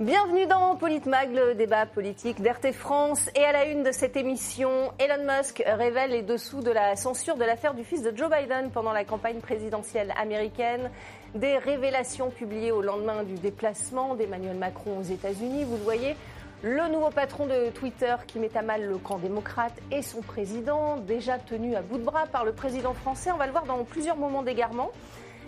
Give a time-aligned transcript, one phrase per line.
[0.00, 3.28] Bienvenue dans Politmag, le débat politique d'RT France.
[3.36, 7.36] Et à la une de cette émission, Elon Musk révèle les dessous de la censure
[7.36, 10.90] de l'affaire du fils de Joe Biden pendant la campagne présidentielle américaine.
[11.34, 15.64] Des révélations publiées au lendemain du déplacement d'Emmanuel Macron aux États-Unis.
[15.64, 16.16] Vous le voyez,
[16.62, 20.96] le nouveau patron de Twitter qui met à mal le camp démocrate et son président,
[20.96, 23.32] déjà tenu à bout de bras par le président français.
[23.32, 24.92] On va le voir dans plusieurs moments d'égarement.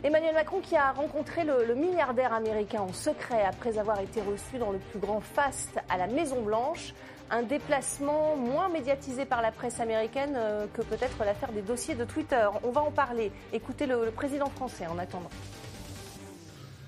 [0.05, 4.73] Emmanuel Macron qui a rencontré le, milliardaire américain en secret après avoir été reçu dans
[4.73, 6.93] le plus grand faste à la Maison Blanche.
[7.31, 12.05] Un déplacement moins médiatisé par la presse américaine euh, que peut-être l'affaire des dossiers de
[12.05, 12.47] Twitter.
[12.65, 13.31] On va en parler.
[13.53, 15.31] Écoutez le, le président français en attendant.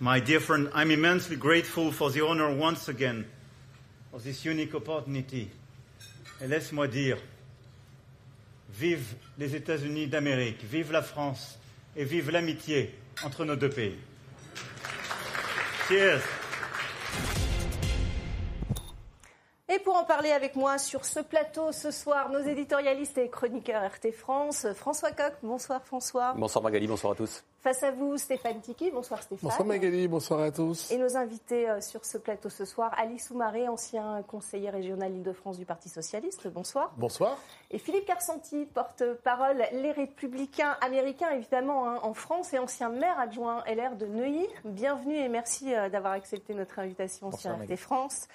[0.00, 3.24] My dear friend, I'm immensely grateful for the honor once again
[4.12, 5.48] of this unique opportunity.
[6.42, 7.18] Et laisse-moi dire,
[8.70, 11.60] vive les États-Unis d'Amérique, vive la France
[11.96, 12.92] et vive l'amitié
[13.22, 13.96] entre nos deux pays.
[15.88, 16.22] Cheers.
[19.66, 23.82] Et pour en parler avec moi sur ce plateau ce soir, nos éditorialistes et chroniqueurs
[23.82, 26.34] RT France, François Coq, bonsoir François.
[26.34, 27.42] Bonsoir Magali, bonsoir à tous.
[27.62, 29.48] Face à vous, Stéphane Tiki, bonsoir Stéphane.
[29.48, 30.90] Bonsoir Magali, bonsoir à tous.
[30.90, 35.56] Et nos invités euh, sur ce plateau ce soir, Alice Soumaré, ancien conseiller régional Île-de-France
[35.56, 36.92] du Parti Socialiste, bonsoir.
[36.98, 37.38] Bonsoir.
[37.70, 43.64] Et Philippe Carsanti, porte-parole Les Républicains américains, évidemment, hein, en France et ancien maire adjoint
[43.66, 44.46] LR de Neuilly.
[44.66, 48.28] Bienvenue et merci euh, d'avoir accepté notre invitation sur RT France.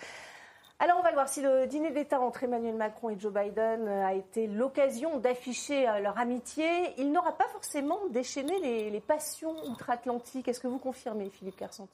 [0.81, 3.85] Alors on va le voir si le dîner d'État entre Emmanuel Macron et Joe Biden
[3.85, 6.65] euh, a été l'occasion d'afficher euh, leur amitié.
[6.97, 10.47] Il n'aura pas forcément déchaîné les, passions outre-Atlantique.
[10.47, 11.91] Est-ce que vous confirmez, Philippe Kersanti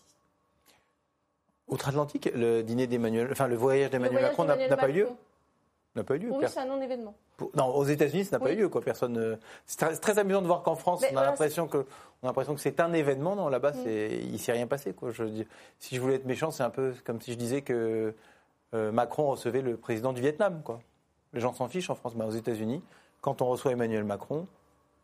[1.68, 5.10] Outre-Atlantique, le dîner d'Emmanuel, enfin le voyage d'Emmanuel Macron n'a pas eu lieu.
[5.96, 6.32] N'a pas eu lieu.
[6.32, 7.16] Oui, c'est un non-événement.
[7.56, 8.70] Non, aux États-Unis, ça n'a pas eu lieu.
[8.70, 8.82] Quoi.
[8.82, 9.40] Personne.
[9.66, 12.60] C'est très, amusant de voir qu'en France, on a l'impression que, on a l'impression que
[12.60, 13.36] c'est un événement.
[13.36, 13.80] Non, là-bas, mm.
[13.84, 14.94] c'est, il s'est rien passé.
[14.94, 15.12] Quoi.
[15.12, 15.24] Je,
[15.80, 18.12] si je voulais être méchant, c'est un peu comme si je disais que euh,
[18.92, 20.62] Macron recevait le président du Vietnam.
[20.64, 20.80] Quoi.
[21.34, 22.82] Les gens s'en fichent en France, mais aux États-Unis,
[23.22, 24.48] quand on reçoit Emmanuel Macron,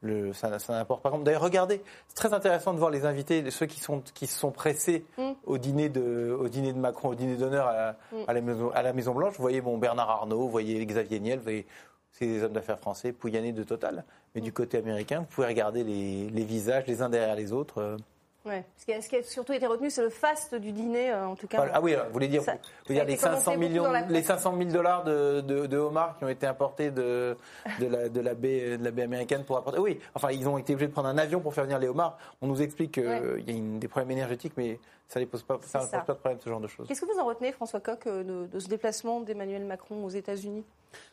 [0.02, 1.12] le, ça, n'importe pas.
[1.24, 4.52] D'ailleurs, regardez, c'est très intéressant de voir les invités, ceux qui sont qui se sont
[4.52, 5.32] pressés mm.
[5.46, 8.24] au dîner de au dîner de Macron, au dîner d'honneur à, mm.
[8.28, 9.36] à, la Maison, à la Maison Blanche.
[9.36, 11.68] Vous voyez bon Bernard Arnault, vous voyez Xavier Niel, vous voyez
[12.14, 14.04] c'est des hommes d'affaires français, pouillanés de total.
[14.36, 17.98] Mais du côté américain, vous pouvez regarder les, les visages les uns derrière les autres.
[18.46, 18.66] Euh, Ouais.
[18.78, 21.68] Ce qui a, surtout été retenu, c'est le faste du dîner, euh, en tout cas.
[21.74, 22.42] Ah, oui, vous voulez dire,
[22.88, 26.48] vous dire les 500 millions, les 500 000 dollars de, de, homards qui ont été
[26.48, 27.38] importés de,
[27.80, 29.80] de, la, de, la baie, de la baie américaine pour apporter.
[29.80, 32.18] Oui, enfin, ils ont été obligés de prendre un avion pour faire venir les homards.
[32.42, 33.04] On nous explique qu'il
[33.48, 34.80] y a des problèmes énergétiques, mais
[35.12, 36.88] ça ne pose, pas, ça pose pas de problème, ce genre de choses.
[36.88, 40.64] Qu'est-ce que vous en retenez, François Coq, euh, de ce déplacement d'Emmanuel Macron aux États-Unis?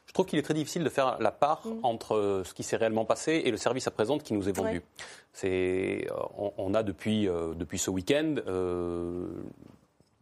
[0.06, 1.80] Je trouve qu'il est très difficile de faire la part mm.
[1.82, 4.52] entre euh, ce qui s'est réellement passé et le service à présent qui nous est
[4.52, 4.82] vendu.
[5.32, 8.36] C'est, euh, on, a depuis, euh, depuis ce week-end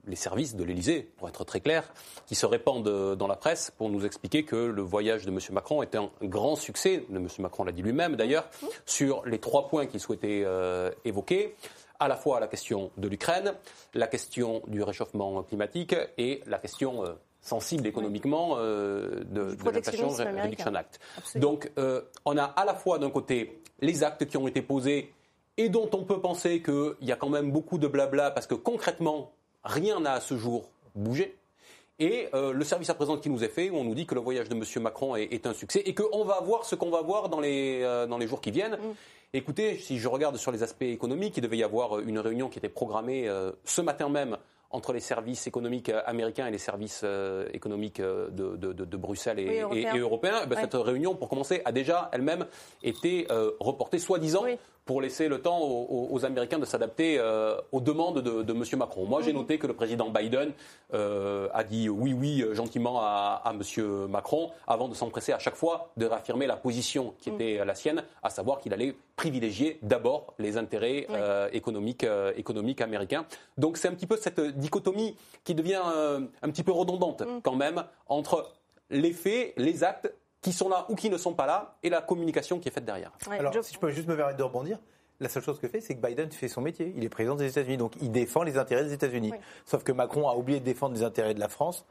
[0.08, 1.82] les services de l'Élysée, pour être très clair,
[2.26, 5.40] qui se répandent dans la presse pour nous expliquer que le voyage de M.
[5.50, 7.26] Macron était un grand succès, M.
[7.40, 8.66] Macron l'a dit lui-même d'ailleurs, mm.
[8.86, 10.44] sur les trois points qu'il souhaitait
[11.04, 11.56] évoquer
[11.98, 13.54] à la fois la question de l'Ukraine,
[13.94, 17.04] la question du réchauffement climatique et la question
[17.46, 20.98] sensible économiquement euh, de, de l'Inflation Reduction Act.
[21.36, 25.12] Donc euh, on a à la fois d'un côté les actes qui ont été posés
[25.56, 28.54] et dont on peut penser qu'il y a quand même beaucoup de blabla parce que
[28.54, 29.30] concrètement
[29.64, 31.36] rien n'a à ce jour bougé.
[31.98, 34.14] Et euh, le service à présent qui nous est fait, où on nous dit que
[34.14, 34.62] le voyage de M.
[34.82, 37.80] Macron est, est un succès et qu'on va voir ce qu'on va voir dans les,
[38.06, 38.76] dans les jours qui viennent.
[38.76, 38.94] Mm.
[39.32, 42.58] Écoutez, si je regarde sur les aspects économiques, il devait y avoir une réunion qui
[42.58, 43.28] était programmée
[43.64, 44.38] ce matin même
[44.70, 49.60] entre les services économiques euh, américains et les services euh, économiques euh, de, Bruxelles et,
[49.98, 52.46] européens, eh ben, cette réunion, pour commencer, a déjà elle-même
[52.82, 53.26] été
[53.60, 54.44] reportée, soi-disant,
[54.86, 58.62] pour laisser le temps aux, Américains de s'adapter euh, aux demandes de, de, M.
[58.78, 59.04] Macron.
[59.04, 59.40] Moi, j'ai mhm.
[59.40, 60.52] noté que le président Biden
[60.94, 64.06] euh, a dit oui, oui, gentiment à, à M.
[64.08, 67.34] Macron, avant de s'empresser à chaque fois de réaffirmer la position qui mhm.
[67.34, 72.82] était la sienne, à savoir qu'il allait privilégier d'abord les intérêts euh, économiques, euh, économiques
[72.82, 73.26] américains.
[73.56, 77.40] Donc c'est un petit peu cette dichotomie qui devient euh, un petit peu redondante mhm.
[77.42, 78.52] quand même entre
[78.90, 80.12] les faits, les actes
[80.46, 82.84] qui sont là ou qui ne sont pas là, et la communication qui est faite
[82.84, 83.10] derrière.
[83.28, 84.78] Alors, si je peux juste me permettre de rebondir,
[85.18, 86.92] la seule chose que fait, c'est que Biden fait son métier.
[86.96, 89.32] Il est président des États-Unis, donc il défend les intérêts des États-Unis.
[89.64, 91.84] Sauf que Macron a oublié de défendre les intérêts de la France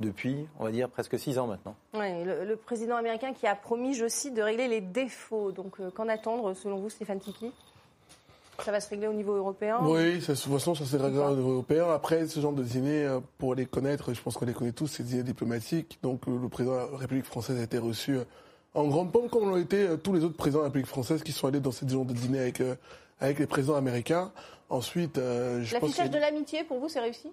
[0.00, 1.76] depuis, on va dire, presque six ans maintenant.
[1.94, 5.52] Oui, le, président américain qui a promis, je cite, de régler les défauts.
[5.52, 7.52] Donc, euh, qu'en attendre, selon vous, Stéphane Tiki
[8.64, 9.78] ça va se régler au niveau européen?
[9.82, 11.86] Oui, de toute façon, ça se réglera au niveau européen.
[11.90, 14.86] Après, ce genre de dîner, euh, pour les connaître, je pense qu'on les connaît tous,
[14.86, 15.98] c'est des dîners diplomatiques.
[16.02, 18.24] Donc, euh, le président de la République française a été reçu euh,
[18.74, 21.32] en grande pompe, comme l'ont été tous les autres présidents de la République française qui
[21.32, 22.62] sont allés dans ces genre de dîner avec,
[23.18, 24.30] avec les présidents américains.
[24.68, 27.32] Ensuite, je L'affichage de l'amitié, pour vous, c'est réussi?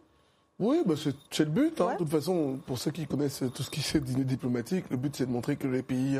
[0.59, 1.79] Oui, bah c'est le but.
[1.79, 1.94] Hein.
[1.94, 5.15] De toute façon, pour ceux qui connaissent tout ce qui est dîner diplomatique, le but
[5.15, 6.18] c'est de montrer que les pays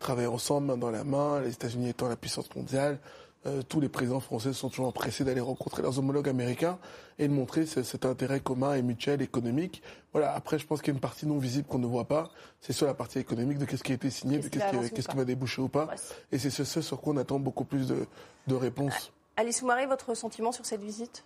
[0.00, 2.98] travaillent ensemble, main dans la main, les États-Unis étant la puissance mondiale.
[3.46, 6.78] Euh, tous les présidents français sont toujours empressés d'aller rencontrer leurs homologues américains
[7.18, 9.82] et de montrer cet intérêt commun et mutuel économique.
[10.12, 10.34] Voilà.
[10.34, 12.30] Après, je pense qu'il y a une partie non visible qu'on ne voit pas.
[12.60, 15.24] C'est sur la partie économique de qu'est-ce qui a été signé, de qu'est-ce qui, va
[15.24, 15.88] déboucher ou pas.
[16.32, 18.06] Et c'est ce, sur quoi on attend beaucoup plus de,
[18.48, 19.12] de réponses.
[19.36, 21.24] Alice Soumaré, votre sentiment sur cette visite?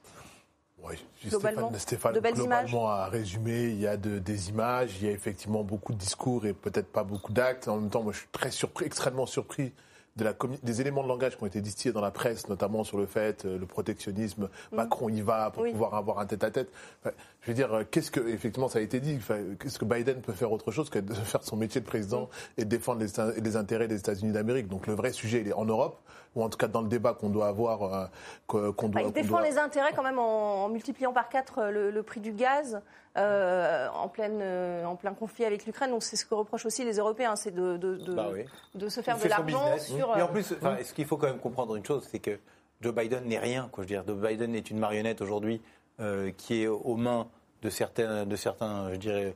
[0.82, 0.94] Oui,
[1.28, 5.92] globalement, Stéphane, globalement a résumé, il y a des images, il y a effectivement beaucoup
[5.92, 7.68] de discours et peut-être pas beaucoup d'actes.
[7.68, 9.72] En même temps, moi je suis très surpris, extrêmement surpris
[10.16, 13.44] des éléments de langage qui ont été distillés dans la presse, notamment sur le fait,
[13.44, 14.76] euh, le protectionnisme, mm.
[14.76, 16.70] Macron y va pour pouvoir avoir un tête-à-tête.
[17.04, 19.18] je veux dire, euh, qu'est-ce que, effectivement, ça a été dit,
[19.58, 22.60] qu'est-ce que Biden peut faire autre chose que de faire son métier de président mm.
[22.60, 24.68] et de défendre les, intérêts des États-Unis d'Amérique?
[24.68, 25.98] Donc le vrai sujet, il est en Europe,
[26.34, 27.82] ou en tout cas dans le débat qu'on doit avoir.
[27.82, 32.20] Euh, qu'on doit, il défend les intérêts quand même en, multipliant par quatre le, prix
[32.20, 32.80] du gaz.
[33.16, 34.42] en, pleine,
[34.86, 35.90] en plein conflit avec l'Ukraine.
[35.90, 38.28] Donc c'est ce que reprochent aussi les Européens, c'est de, de, de, bah
[38.74, 41.76] de, se faire de l'argent sur et en plus, ce qu'il faut quand même comprendre
[41.76, 42.38] une chose, c'est que
[42.80, 43.68] Joe Biden n'est rien.
[43.70, 43.84] Quoi.
[43.84, 45.60] Je veux dire, Joe Biden est une marionnette aujourd'hui
[46.00, 47.28] euh, qui est aux mains
[47.62, 49.34] de certains, de certains je dirais,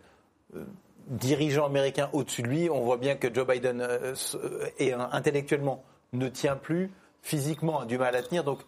[0.57, 0.65] euh,
[1.09, 2.71] dirigeants américains au-dessus de lui.
[2.71, 4.15] On voit bien que Joe Biden euh,
[4.79, 5.85] est intellectuellement
[6.15, 6.91] ne tient plus,
[7.23, 8.45] physiquement a du mal à tenir.
[8.45, 8.61] Donc,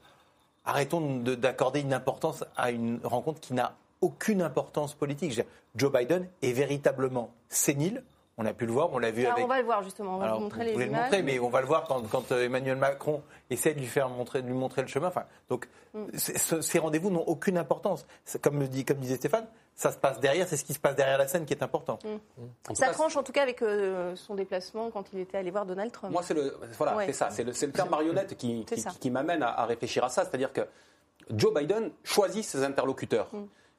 [0.65, 5.41] arrêtons d'accorder une importance à une rencontre qui n'a aucune importance politique.
[5.75, 8.03] Joe Biden est véritablement sénile.
[8.39, 9.43] On a pu le voir, on l'a vu avec.
[9.43, 10.87] On va le voir justement, on va vous montrer les images.
[10.87, 14.11] Le montrer, mais on va le voir quand, euh, Emmanuel Macron essaie de lui faire
[14.11, 15.09] montrer, de lui montrer le chemin.
[15.09, 16.09] Enfin, donc mm.
[16.13, 18.07] ces rendez-vous n'ont aucune importance.
[18.43, 21.19] Comme, dit, comme disait Stéphane, ça se passe derrière, c'est ce qui se passe derrière
[21.19, 21.99] la scène qui est important.
[22.03, 22.43] Mm.
[22.43, 22.75] Mm.
[22.75, 25.93] Ça tranche en tout cas avec euh, son déplacement quand il était allé voir Donald
[25.93, 26.13] Trump.
[26.13, 28.65] Moi, c'est le, voilà, c'est ça, c'est le, le, terme marionnette qui,
[29.01, 30.63] qui, m'amène à, réfléchir à ça, c'est-à-dire que
[31.31, 33.31] Joe Biden choisit ses interlocuteurs.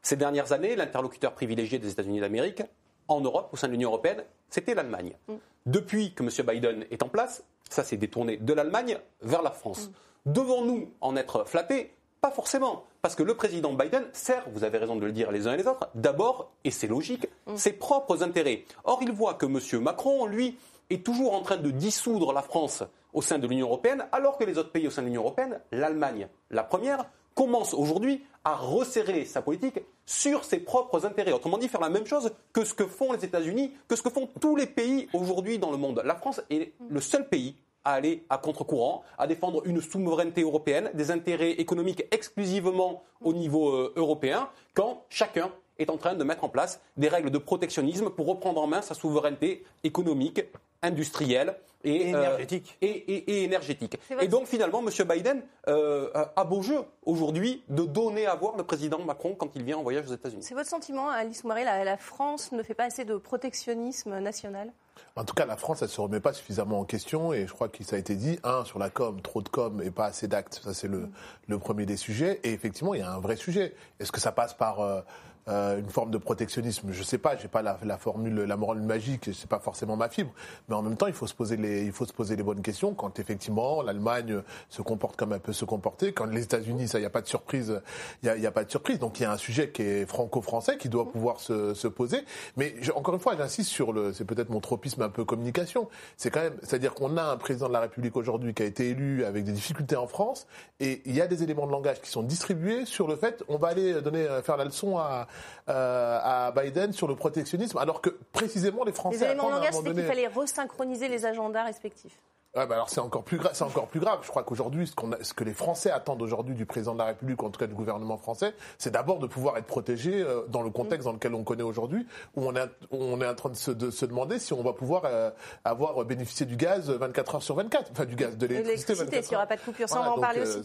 [0.04, 2.62] Ces dernières années, l'interlocuteur privilégié des États-Unis d'Amérique,
[3.08, 5.14] en Europe, au sein de l'Union européenne, c'était l'Allemagne.
[5.28, 5.34] Mm.
[5.66, 6.30] Depuis que M.
[6.48, 9.90] Biden est en place, ça s'est détourné de l'Allemagne vers la France.
[9.90, 10.32] Mm.
[10.34, 11.97] Devons-nous en être flattés?
[12.22, 15.48] Pas forcément, parce que le président Biden sert, vous avez raison de le dire les
[15.48, 17.58] uns et les autres, d'abord, et c'est logique, mm.
[17.58, 18.66] ses propres intérêts.
[18.84, 19.82] Or, il voit que M.
[19.82, 20.58] Macron, lui,
[20.90, 22.84] est toujours en train de dissoudre la France
[23.14, 25.60] au sein de l'Union européenne, alors que les autres pays au sein de l'Union européenne,
[25.72, 27.06] l'Allemagne, la première,
[27.36, 31.34] commence aujourd'hui à resserrer sa politique sur ses propres intérêts.
[31.34, 34.10] Autrement dit, faire la même chose que ce que font les États-Unis, que ce que
[34.10, 36.02] font tous les pays aujourd'hui dans le monde.
[36.04, 37.56] La France est le seul pays
[37.88, 43.70] à aller à contre-courant, à défendre une souveraineté européenne, des intérêts économiques exclusivement au niveau
[43.70, 45.50] euh, européen, quand chacun
[45.80, 48.82] est en train de mettre en place des règles de protectionnisme pour reprendre en main
[48.82, 50.42] sa souveraineté économique,
[50.82, 52.78] industrielle et, euh, énergétique.
[52.82, 54.00] et, énergétique.
[54.22, 54.90] Et donc finalement, M.
[55.08, 59.64] Biden euh, a beau jeu aujourd'hui de donner à voir le président Macron quand il
[59.64, 60.44] vient en voyage aux États-Unis.
[60.44, 64.72] C'est votre sentiment, Alice Moiré, la, la France ne fait pas assez de protectionnisme national?
[65.16, 67.54] En tout cas, la France, elle ne se remet pas suffisamment en question et je
[67.54, 70.06] crois que ça a été dit, un, sur la com, trop de com et pas
[70.06, 71.10] assez d'actes, ça c'est le,
[71.48, 72.40] le, premier des sujets.
[72.44, 73.76] Et effectivement, il y a un vrai sujet.
[74.00, 75.02] Est-ce que ça passe par euh,
[75.50, 76.90] euh, une forme de protectionnisme.
[76.92, 80.10] Je sais pas, j'ai pas la, la, formule, la morale magique, c'est pas forcément ma
[80.10, 80.32] fibre.
[80.68, 82.62] Mais en même temps, il faut se poser les, il faut se poser les bonnes
[82.62, 82.94] questions.
[82.94, 87.04] Quand effectivement l'Allemagne se comporte comme elle peut se comporter, quand les États-Unis, ça, il
[87.04, 87.82] y a pas de surprise,
[88.24, 89.00] il y a, a, pas de surprise.
[89.00, 92.26] Donc il y a un sujet qui est franco-français qui doit pouvoir se, se poser.
[92.58, 95.90] Mais encore une fois, j'insiste sur le, c'est peut-être mon tropisme un peu communication.
[96.18, 98.90] C'est quand même, c'est-à-dire qu'on a un président de la République aujourd'hui qui a été
[98.90, 100.48] élu avec des difficultés en France,
[100.80, 103.58] et il y a des éléments de langage qui sont distribués sur le fait, on
[103.58, 105.28] va aller donner, faire la leçon à
[105.70, 109.18] euh, à Biden sur le protectionnisme, alors que précisément les Français.
[109.18, 112.18] Les éléments de langage, c'était qu'il fallait resynchroniser les agendas respectifs.
[112.54, 113.52] bah alors c'est encore plus grave.
[113.54, 114.20] C'est encore plus grave.
[114.24, 117.44] Je crois qu'aujourd'hui, ce, ce, que les Français attendent aujourd'hui du président de la République,
[117.44, 120.62] ou en tout cas du gouvernement français, c'est d'abord de pouvoir être protégé euh, dans
[120.62, 123.56] le contexte dans lequel on connaît aujourd'hui, où on est, on est en train de
[123.56, 125.32] se, de se, demander si on va pouvoir euh,
[125.66, 128.94] avoir bénéficié du gaz 24 heures sur 24, enfin du gaz de l'électricité.
[128.94, 130.62] L'électricité, s'il n'y aura pas de coupure, ça on va en parler aussi.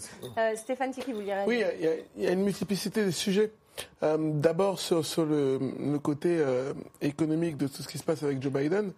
[0.54, 1.42] Stéphane Tiki, vous direz.
[1.46, 3.52] Oui, il y, y, a une multiplicité des sujets.
[4.02, 8.52] Euh, d'abord sur, le, côté euh, économique de tout ce qui se passe avec Joe
[8.52, 8.92] Biden,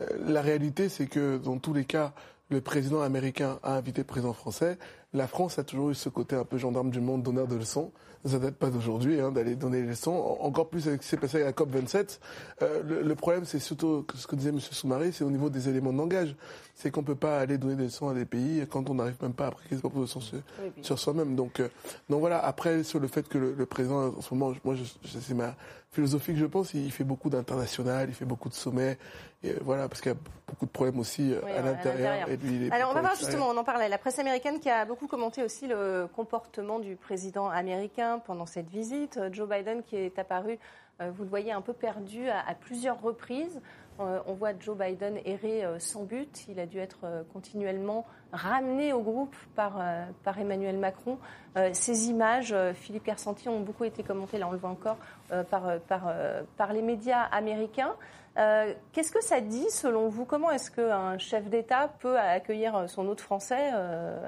[0.00, 2.12] euh, la réalité c'est que dans tous les cas,
[2.50, 4.78] le président américain a invité le président français.
[5.12, 7.92] La France a toujours eu ce côté un peu gendarme du monde, donneur de leçons
[8.24, 10.36] ça date pas d'aujourd'hui, hein, d'aller donner les leçons.
[10.40, 12.20] Encore plus avec ce qui s'est passé à la COP 27.
[12.62, 14.60] Euh, le, problème, c'est surtout ce que disait M.
[14.60, 16.36] Soumaré, c'est au niveau des éléments de langage.
[16.80, 19.32] C'est qu'on peut pas aller donner des leçons à des pays quand on n'arrive même
[19.32, 20.38] pas à appliquer ses propres leçons sur,
[20.80, 21.34] sur soi-même.
[21.34, 21.68] Donc, euh,
[22.08, 22.38] donc voilà.
[22.38, 25.56] Après, sur le fait que le, président, en ce moment, moi, c'est ma
[25.90, 26.74] philosophie que je pense.
[26.74, 28.96] Il fait beaucoup d'international, il fait beaucoup de sommets.
[29.42, 32.28] Et voilà, parce qu'il y a beaucoup de problèmes aussi à l'intérieur.
[32.70, 35.42] Alors on va voir justement, on en parlait, la presse américaine qui a beaucoup commenté
[35.42, 39.18] aussi le comportement du président américain pendant cette visite.
[39.32, 40.58] Joe Biden qui est apparu,
[41.00, 43.60] vous le voyez, un peu perdu à plusieurs reprises.
[44.00, 46.46] Euh, on voit Joe Biden errer euh, sans but.
[46.48, 49.82] Il a dû être euh, continuellement ramené au groupe par,
[50.22, 51.16] par Emmanuel Macron.
[51.72, 54.98] ces images, Philippe Carsanti, ont beaucoup été commentées, là on le voit encore,
[55.48, 56.12] par, par,
[56.58, 57.94] par, les médias américains.
[58.92, 60.26] Qu'est-ce que ça dit selon vous?
[60.26, 63.70] Comment est-ce qu'un chef d'État peut accueillir son hôte français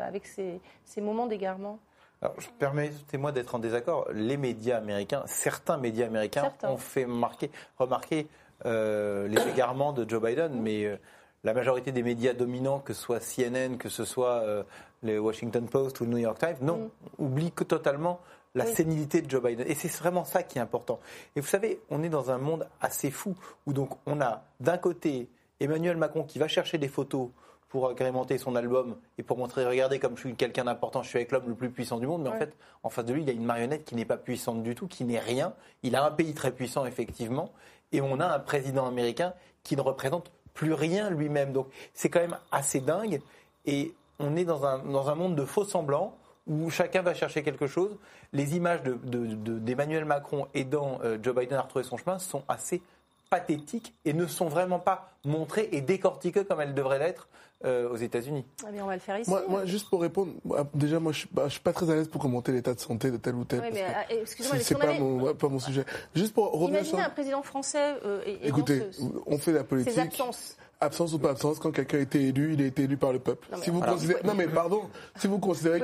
[0.03, 1.79] avec ces, ces moments d'égarement?
[2.23, 4.09] Alors, je permettez-moi d'être en désaccord.
[4.15, 8.29] Les médias américains, certains médias américains ont fait remarquer
[8.67, 10.97] euh, les égarements de Joe Biden, mais euh,
[11.45, 14.63] la majorité des médias dominants, que ce soit CNN, que ce soit euh,
[15.03, 16.77] les Washington Post ou le New York Times, non,
[17.19, 17.25] mm.
[17.25, 18.21] oublient que totalement
[18.55, 19.67] la sénilité de Joe Biden.
[19.69, 20.99] Et c'est vraiment ça qui est important.
[21.37, 23.37] Et vous savez, on est dans un monde assez fou
[23.67, 25.29] où donc on a d'un côté
[25.61, 27.29] Emmanuel Macron qui va chercher des photos
[27.69, 31.19] pour agrémenter son album et pour montrer, regardez comme je suis quelqu'un d'important, je suis
[31.19, 33.29] avec l'homme le plus puissant du monde, mais en fait, en face de lui, il
[33.29, 35.55] y a une marionnette qui n'est pas puissante du tout, qui n'est rien.
[35.85, 37.53] Il a un pays très puissant, effectivement,
[37.93, 39.33] et on a un président américain
[39.63, 41.53] qui ne représente plus rien lui-même.
[41.53, 43.21] Donc c'est quand même assez dingue,
[43.67, 46.17] et on est dans un, dans un monde de faux semblants
[46.47, 47.97] où chacun va chercher quelque chose.
[48.33, 52.83] Les images d'Emmanuel de, Macron aidant euh, Joe Biden à retrouver son chemin sont assez
[53.29, 57.29] pathétiques et ne sont vraiment pas montrées et décortiquées comme elles devraient l'être
[57.65, 58.45] euh, aux États-Unis.
[58.65, 59.31] Ah on va le faire ici.
[59.49, 60.33] Moi, juste pour répondre,
[60.75, 63.19] déjà, moi, je ne suis, pas très à l'aise pour commenter l'état de santé de
[63.19, 63.61] tel ou tel.
[63.61, 65.85] Oui, euh, excusez-moi, c'est pas, mon, pas mon sujet.
[66.15, 67.07] Juste pour revenir Imaginez sur...
[67.07, 67.97] un président français.
[68.05, 68.83] Euh, Écoutez,
[69.27, 69.93] on fait la politique.
[69.93, 72.97] Ses absences absence ou pas absence, quand quelqu'un a été élu, il a été élu
[72.97, 73.47] par le peuple.
[73.53, 74.83] Non, mais, si vous considérez, non mais pardon,
[75.17, 75.83] si vous considérez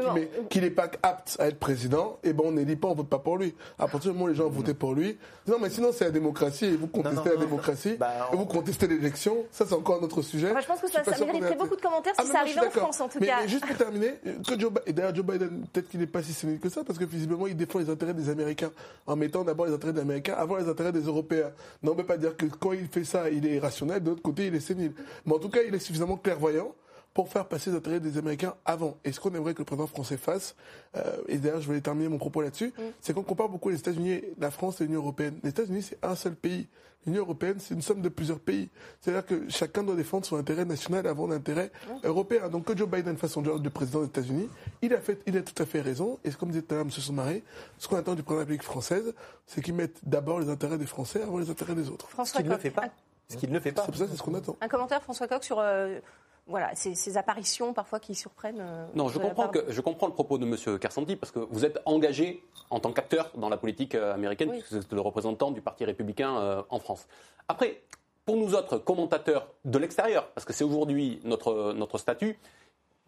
[0.49, 3.19] qu'il n'est pas apte à être président, eh ben on n'élit pas, on vote pas
[3.19, 3.55] pour lui.
[3.79, 6.07] À partir du moment où les gens ont voté pour lui, non mais sinon c'est
[6.07, 10.00] la démocratie et vous contestez la démocratie bah, et vous contestez l'élection, ça c'est encore
[10.00, 10.49] un autre sujet.
[10.59, 13.00] je pense que ça, ça mériterait beaucoup de commentaires si ah, ça arrivait en France
[13.00, 13.41] en tout mais, cas.
[13.43, 14.15] Mais juste pour terminer,
[14.47, 16.99] que Joe, et d'ailleurs Joe Biden, peut-être qu'il n'est pas si sénile que ça parce
[16.99, 18.71] que visiblement il défend les intérêts des Américains
[19.07, 21.50] en mettant d'abord les intérêts des Américains avant les intérêts des Européens.
[21.83, 24.11] Non, on ne peut pas dire que quand il fait ça, il est irrationnel, de
[24.11, 24.86] l'autre côté il est sénile.
[25.25, 26.75] Mais en tout cas il est suffisamment clairvoyant
[27.16, 28.99] pour faire passer les intérêts des Américains avant.
[29.02, 30.55] Et ce qu'on aimerait que le président français fasse,
[30.97, 32.83] euh, et d'ailleurs je voulais terminer mon propos là-dessus, mm.
[33.00, 35.38] c'est qu'on compare beaucoup les États-Unis, la France et l'Union européenne.
[35.43, 36.69] Les États-Unis, c'est un seul pays.
[37.07, 38.69] L'Union européenne, c'est une somme de plusieurs pays.
[39.00, 41.73] C'est-à-dire que chacun doit défendre son intérêt national avant l'intérêt
[42.05, 42.50] européen.
[42.50, 44.50] Donc que Joe Biden fasse son job de président des États-Unis,
[44.83, 46.19] il a fait, il a tout à fait raison.
[46.23, 46.90] Et comme disait tout à l'heure M.
[46.90, 47.45] Soumaré,
[47.78, 49.14] ce qu'on attend du président de la République française,
[49.47, 52.11] c'est qu'il mette d'abord les intérêts des Français avant les intérêts des autres.
[52.11, 52.90] François ce qu'il ne fait pas.
[53.28, 53.85] Ce qu'il ne fait pas.
[53.87, 54.56] C'est ça, c'est ce qu'on attend.
[54.61, 55.99] Un commentaire, François Coq, sur euh,
[56.47, 58.61] voilà, ces, apparitions parfois qui surprennent.
[58.61, 60.78] Euh, non, je comprends, que, je comprends le propos de M.
[60.78, 64.71] Kersanti parce que vous êtes engagé en tant qu'acteur dans la politique euh, américaine, puisque
[64.71, 67.09] vous êtes le représentant du Parti républicain euh, en France.
[67.49, 67.83] Après,
[68.25, 72.38] pour nous autres commentateurs de l'extérieur, parce que c'est aujourd'hui notre, notre statut,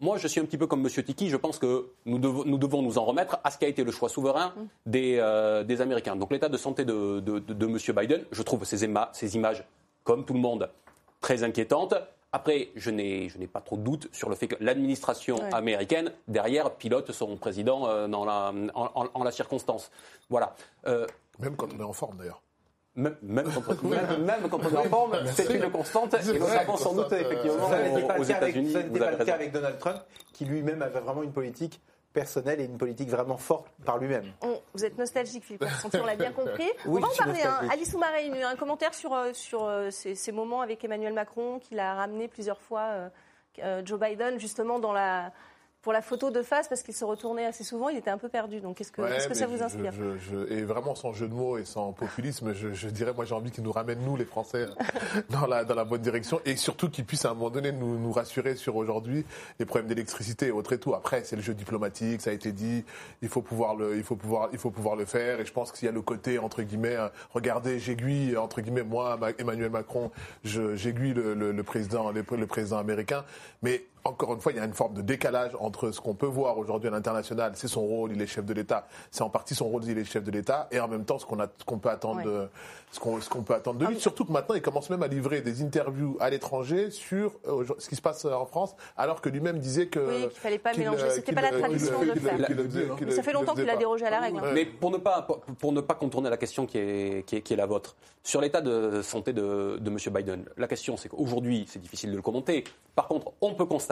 [0.01, 0.89] moi, je suis un petit peu comme M.
[0.89, 1.29] Tiki.
[1.29, 3.91] Je pense que nous, nous, devons nous en remettre à ce qui a été le
[3.91, 4.61] choix souverain mm.
[4.85, 6.15] des, des Américains.
[6.15, 7.77] Donc, l'état de santé de, de, de, M.
[7.93, 9.65] Biden, je trouve ces, ces images,
[10.09, 10.71] comme tout le monde,
[11.21, 11.93] très inquiétantes.
[12.31, 17.11] Après, je n'ai, pas trop de doute sur le fait que l'administration américaine, derrière, pilote
[17.11, 19.91] son président euh, dans la, en, la circonstance.
[20.31, 20.55] Voilà.
[20.87, 21.05] Euh,
[21.37, 22.41] même quand on est en forme, d'ailleurs.
[22.95, 23.17] Même,
[23.53, 27.69] quand, on est en forme, c'est une constante et nous savons sans doute effectivement
[28.17, 28.71] aux, États-Unis.
[28.73, 29.99] Ça n'était pas le cas avec Donald Trump,
[30.33, 31.79] qui lui-même avait vraiment une politique
[32.19, 34.25] personnel et une politique vraiment forte par lui-même.
[34.73, 36.69] vous êtes nostalgique, Philippe on l'a bien compris.
[36.85, 37.41] on va en parler.
[37.41, 37.61] Hein.
[37.71, 41.93] Alice Soumaré, un commentaire sur, euh, sur euh, ces, moments avec Emmanuel Macron, qu'il a
[41.93, 43.09] ramené plusieurs fois
[43.63, 45.31] euh, Joe Biden, justement dans la
[45.81, 48.27] pour la photo de face parce qu'il se retournait assez souvent, il était un peu
[48.27, 48.59] perdu.
[48.59, 49.93] Donc est-ce que, est que ça vous inspire
[50.49, 53.63] Et vraiment sans jeu de mots et sans populisme, je, dirais moi j'ai envie qu'il
[53.63, 54.67] nous ramène nous les Français
[55.29, 57.97] dans la dans la bonne direction et surtout qu'il puisse à un moment donné nous,
[57.97, 59.25] nous rassurer sur aujourd'hui
[59.59, 60.93] les problèmes d'électricité et autres et tout.
[60.93, 62.83] Après c'est le jeu diplomatique, ça a été dit,
[63.21, 65.71] il faut pouvoir le il faut pouvoir il faut pouvoir le faire et je pense
[65.71, 70.11] qu'il y a le côté entre guillemets euh, regardez j'aiguille entre guillemets moi Emmanuel Macron
[70.43, 73.23] j'aiguille le, le, président le président américain
[73.61, 76.25] mais encore une fois, il y a une forme de décalage entre ce qu'on peut
[76.25, 79.55] voir aujourd'hui à l'international, c'est son rôle, il est chef de l'État, c'est en partie
[79.55, 82.23] son rôle, il est chef de l'État, et en même temps ce qu'on peut attendre
[82.23, 82.49] de
[82.91, 83.95] ce qu'on peut attendre de lui.
[83.97, 87.63] Ah, Surtout que maintenant, il commence même à livrer des interviews à l'étranger sur euh,
[87.77, 90.73] ce qui se passe en France, alors que lui-même disait que oui, qu'il fallait pas
[90.75, 93.11] mélanger, c'était pas la tradition de faire.
[93.11, 94.41] Ça fait longtemps qu'il a dérogé à la règle.
[94.53, 95.27] Mais pour ne pas
[95.59, 98.41] pour ne pas contourner la question qui est qui est, qui est la vôtre sur
[98.41, 99.97] l'état de santé de, de M.
[100.13, 102.63] Biden, la question c'est qu'aujourd'hui c'est difficile de le commenter.
[102.95, 103.88] Par contre, on peut constater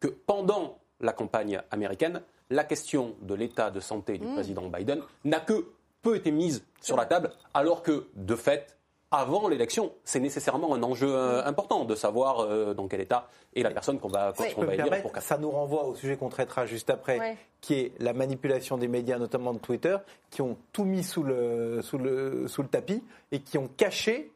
[0.00, 4.34] que pendant la campagne américaine, la question de l'état de santé du mm.
[4.34, 5.66] président Biden n'a que
[6.02, 8.76] peu été mise sur la table, alors que, de fait,
[9.12, 9.92] avant l'élection.
[10.04, 14.00] C'est nécessairement un enjeu euh, important de savoir euh, dans quel état est la personne
[14.00, 16.64] qu'on va, qu'on peux va élire permettre, pour ça nous renvoie au sujet qu'on traitera
[16.66, 17.36] juste après, Ouais.
[17.60, 19.96] qui est la manipulation des médias, notamment de Twitter,
[20.30, 24.32] qui ont tout mis sous le, sous le, sous le tapis et qui ont caché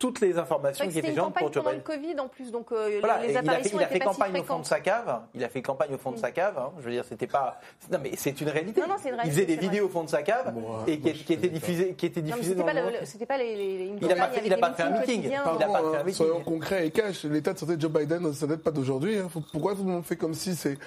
[0.00, 1.82] toutes les informations qui étaient une gênantes pour Joe le Biden.
[1.84, 3.94] Covid en plus, donc euh, Voilà, les et il a fait, apparitions il a fait
[3.94, 5.20] si campagne au fond de sa cave.
[5.34, 6.58] Il a fait campagne au fond de sa cave.
[6.58, 6.72] hein.
[6.80, 7.60] Je veux dire, c'était pas.
[7.92, 8.80] Non, mais c'est une réalité.
[8.80, 10.84] Non, non, c'est une il réalité, faisait des vidéos au fond de sa cave Bon,
[10.86, 12.80] et qui, étaient diffusées, qui étaient diffusées c'était dans pas, le
[13.38, 15.16] les, Il a pas il a pas fait un meeting.
[15.22, 15.44] quotidiens.
[15.58, 16.14] Il a pas fait un Euh, meeting.
[16.14, 17.24] Soyons concrets et cash.
[17.24, 19.18] L'état de santé de Joe Biden, ça date pas d'aujourd'hui.
[19.18, 19.28] hein.
[19.52, 20.78] Pourquoi tout le monde fait comme si c'est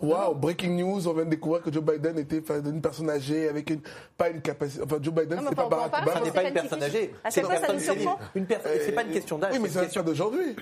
[0.00, 3.68] waouh, breaking news, on vient de découvrir que Joe Biden était une personne âgée avec
[3.68, 3.80] une,
[4.16, 4.82] pas une capacité.
[4.82, 6.12] Enfin, Joe Biden, c'est pas Barack Obama.
[6.12, 7.14] Ça n'est c'est pas une personne âgée.
[7.22, 8.00] À C'est chaque fois, ça personne nous sénile.
[8.02, 8.18] surprend.
[8.34, 8.61] Une personne.
[8.64, 9.52] C'est pas une question d'âge.
[9.52, 10.56] Oui, mais c'est une un question d'aujourd'hui.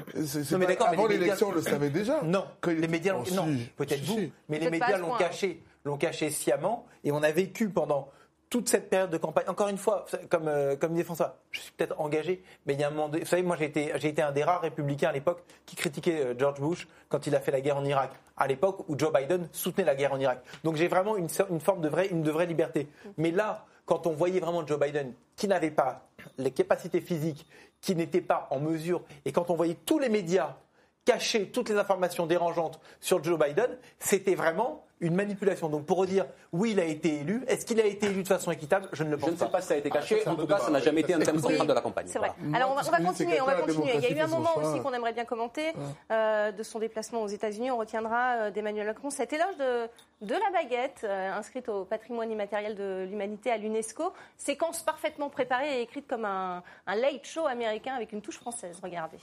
[0.80, 2.20] Avant l'élection, on le savait déjà.
[2.30, 5.96] Non, les médias l'ont Oh, non, si, peut-être vous, mais les médias l'ont caché, l'ont
[5.96, 8.08] caché sciemment, et on a vécu pendant
[8.50, 9.44] toute cette période de campagne.
[9.48, 12.84] Encore une fois, comme euh, comme disait François, je suis peut-être engagé, mais il y
[12.84, 15.12] a un moment, vous savez, moi j'ai été j'ai été un des rares républicains à
[15.12, 18.48] l'époque qui critiquait euh, George Bush quand il a fait la guerre en Irak, à
[18.48, 20.42] l'époque où Joe Biden soutenait la guerre en Irak.
[20.64, 22.88] Donc j'ai vraiment une, une forme de vraie une de vraie liberté.
[23.16, 27.46] Mais là, quand on voyait vraiment Joe Biden qui n'avait pas les capacités physiques,
[27.80, 30.56] qui n'était pas en mesure, et quand on voyait tous les médias
[31.04, 35.70] cacher toutes les informations dérangeantes sur Joe Biden, c'était vraiment une manipulation.
[35.70, 38.50] Donc pour dire oui, il a été élu, est-ce qu'il a été élu de façon
[38.50, 38.86] équitable?
[38.92, 39.50] Je ne le Je pense ne sais pas.
[39.52, 40.28] pas si ça a été Ah, caché.
[40.28, 42.06] en tout cas, ça n'a jamais été un thème central de la campagne.
[42.06, 42.32] C'est vrai.
[42.38, 42.56] Voilà.
[42.58, 43.92] Alors on va, on je continuer, on va continuer.
[43.96, 45.72] Il y a eu un moment aussi qu'on aimerait bien commenter
[46.10, 47.70] euh, de son déplacement aux États-Unis.
[47.70, 49.88] On retiendra euh, d'Emmanuel Macron cet éloge de,
[50.26, 54.12] de la baguette euh, inscrite au patrimoine immatériel de l'humanité à l'UNESCO.
[54.36, 58.78] Séquence parfaitement préparée et écrite comme un, un late show américain avec une touche française.
[58.82, 59.16] Regardez.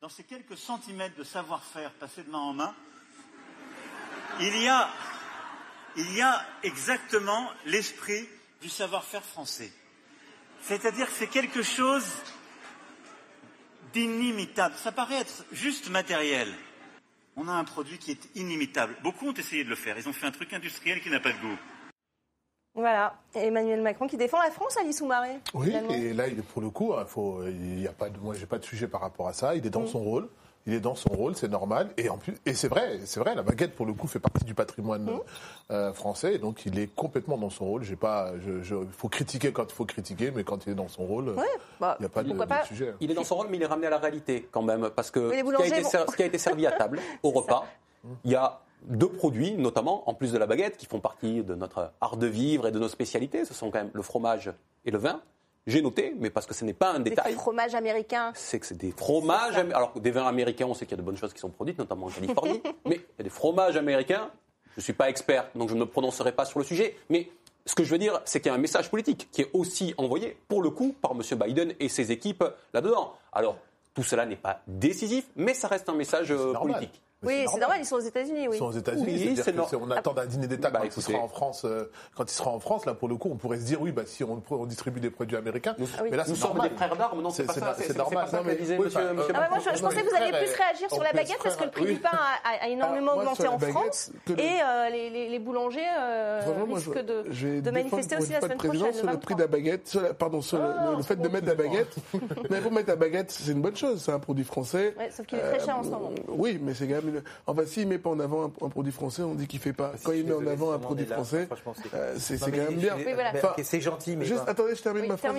[0.00, 2.74] Dans ces quelques centimètres de savoir-faire passés de main en main,
[4.40, 4.66] il y
[6.22, 8.26] a, exactement l'esprit
[8.62, 9.70] du savoir-faire français.
[10.62, 12.06] C'est-à-dire que c'est quelque chose
[13.92, 14.74] d'inimitable.
[14.78, 16.50] Ça paraît être juste matériel.
[17.36, 18.96] On a un produit qui est inimitable.
[19.02, 19.98] Beaucoup ont essayé de le faire.
[19.98, 21.58] Ils ont fait un truc industriel qui n'a pas de goût.
[22.74, 25.38] Voilà, Emmanuel Macron qui défend la France, Alice Soumaré.
[25.54, 25.90] Oui, finalement.
[25.90, 28.34] et là, il est pour le coup, hein, faut, il y a pas de, moi,
[28.38, 29.54] j'ai pas de sujet par rapport à ça.
[29.56, 30.28] Il est dans son rôle.
[30.66, 31.88] Il est dans son rôle, c'est normal.
[31.96, 34.44] Et en plus, et c'est vrai, c'est vrai, la baguette pour le coup fait partie
[34.44, 35.10] du patrimoine
[35.70, 36.38] euh, français.
[36.38, 37.82] Donc, il est complètement dans son rôle.
[37.82, 40.76] J'ai pas, je, je- il faut critiquer quand il faut critiquer, mais quand il est
[40.76, 41.44] dans son rôle, Ouais,
[41.80, 42.94] bah, il n'y a pas de, sujet.
[43.00, 45.10] Il est dans son rôle, mais il est ramené à la réalité quand même, parce
[45.10, 46.66] que Oui, les ce, qui a boulangers été vont- ser- ce qui a été servi
[46.66, 47.64] à table au repas,
[48.24, 51.54] il y a deux produits, notamment en plus de la baguette, qui font partie de
[51.54, 53.44] notre art de vivre et de nos spécialités.
[53.44, 54.50] Ce sont quand même le fromage
[54.84, 55.20] et le vin.
[55.66, 57.34] J'ai noté, mais parce que ce n'est pas un Des détail.
[57.34, 58.32] fromages américains.
[58.34, 59.56] c'est que c'est des fromages.
[59.58, 61.78] Alors, des vins américains, on sait qu'il y a de bonnes choses qui sont produites,
[61.78, 62.62] notamment en Californie.
[62.86, 64.30] mais il y a des fromages américains.
[64.74, 66.96] Je ne suis pas expert, donc je ne me prononcerai pas sur le sujet.
[67.10, 67.28] Mais
[67.66, 69.94] ce que je veux dire, c'est qu'il y a un message politique qui est aussi
[69.98, 71.20] envoyé, pour le coup, par M.
[71.38, 73.14] Biden et ses équipes là-dedans.
[73.32, 73.58] Alors,
[73.94, 76.74] tout cela n'est pas décisif, mais ça reste un message euh, normal.
[76.76, 77.02] politique.
[77.22, 78.56] Oui, c'est normal, ils sont aux États-unis, oui.
[78.56, 81.28] Ils sont aux États-Unis, Oui, on attend d'un dîner d'État Bah, quand il sera en
[81.28, 81.62] France.
[81.66, 83.92] euh, quand il sera en France, là, pour le coup, on pourrait se dire oui,
[83.92, 86.70] bah si on, on distribue des produits américains, Nous, mais là, nous sommes normal.
[86.70, 88.24] des frères d'armes, non C'est pas C'est- ça, normal.
[88.24, 90.02] pas ça Non, que mais- disait oui, monsieur, monsieur euh, Ah bah moi, je, pensais
[90.02, 91.94] que vous alliez plus réagir sur la baguette parce que le prix oui.
[91.94, 92.08] du pain
[92.62, 94.32] a, énormément Alors, moi, augmenté en France et
[94.64, 95.80] euh, les, boulangers
[96.74, 98.98] risquent je, de, manifester pour aussi la semaine président prochaine.
[98.98, 99.36] sur le le prix 23.
[99.36, 101.94] de la baguette, pardon, sur le- Oh, le, fait de mettre la baguette.
[102.48, 104.94] mais faut mettre la baguette, c'est une bonne chose, c'est un produit français.
[105.14, 106.10] Sauf qu'il est très cher en ce moment.
[106.28, 107.22] Oui, mais c'est quand même une.
[107.46, 109.92] Enfin, s'il met pas en avant un, un produit français, on dit qu'il fait pas.
[110.02, 111.48] Quand il met en avant un produit français,
[111.94, 112.96] euh, c'est quand même bien.
[112.96, 113.32] Oui, voilà.
[113.42, 115.32] Ok, C'est gentil, mais Juste, attendez, je termine Oui, ma phrase.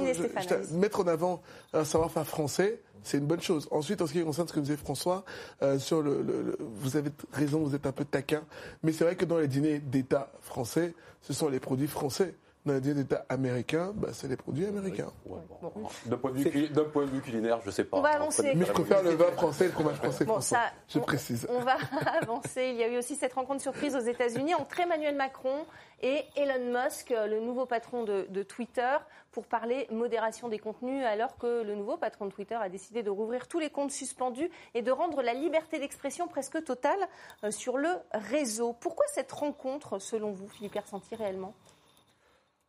[0.50, 1.42] Je- je mettre en avant
[1.74, 3.68] un savoir-faire français, c'est une bonne chose.
[3.72, 5.24] Ensuite, en ce qui concerne ce que disait François,
[5.64, 8.44] euh, sur le, le- le- vous avez raison, vous êtes un peu taquin,
[8.84, 12.36] mais c'est vrai que dans les dîners d'État français, ce sont les produits français.
[12.64, 15.12] Dans les dîners d'État américains, bah, c'est les produits américains.
[15.26, 15.72] Ouais, bon.
[16.06, 17.98] D'un point, de vue culi- d'un point de vue culinaire, je sais pas.
[17.98, 18.54] On va avancer.
[18.56, 20.26] Mais je préfère le vin français et le fromage français.
[20.26, 21.48] Bon, ça, je on- précise.
[21.50, 21.76] On va
[22.22, 22.68] avancer.
[22.70, 25.66] Il y a eu aussi cette rencontre surprise aux États-Unis entre Emmanuel Macron
[26.04, 28.96] et Elon Musk, le nouveau patron de, de Twitter,
[29.32, 33.10] pour parler modération des contenus, alors que le nouveau patron de Twitter a décidé de
[33.10, 37.00] rouvrir tous les comptes suspendus et de rendre la liberté d'expression presque totale
[37.44, 38.74] euh, sur le réseau.
[38.74, 41.56] Pourquoi cette rencontre, selon vous, Philippe Hersenti, réellement?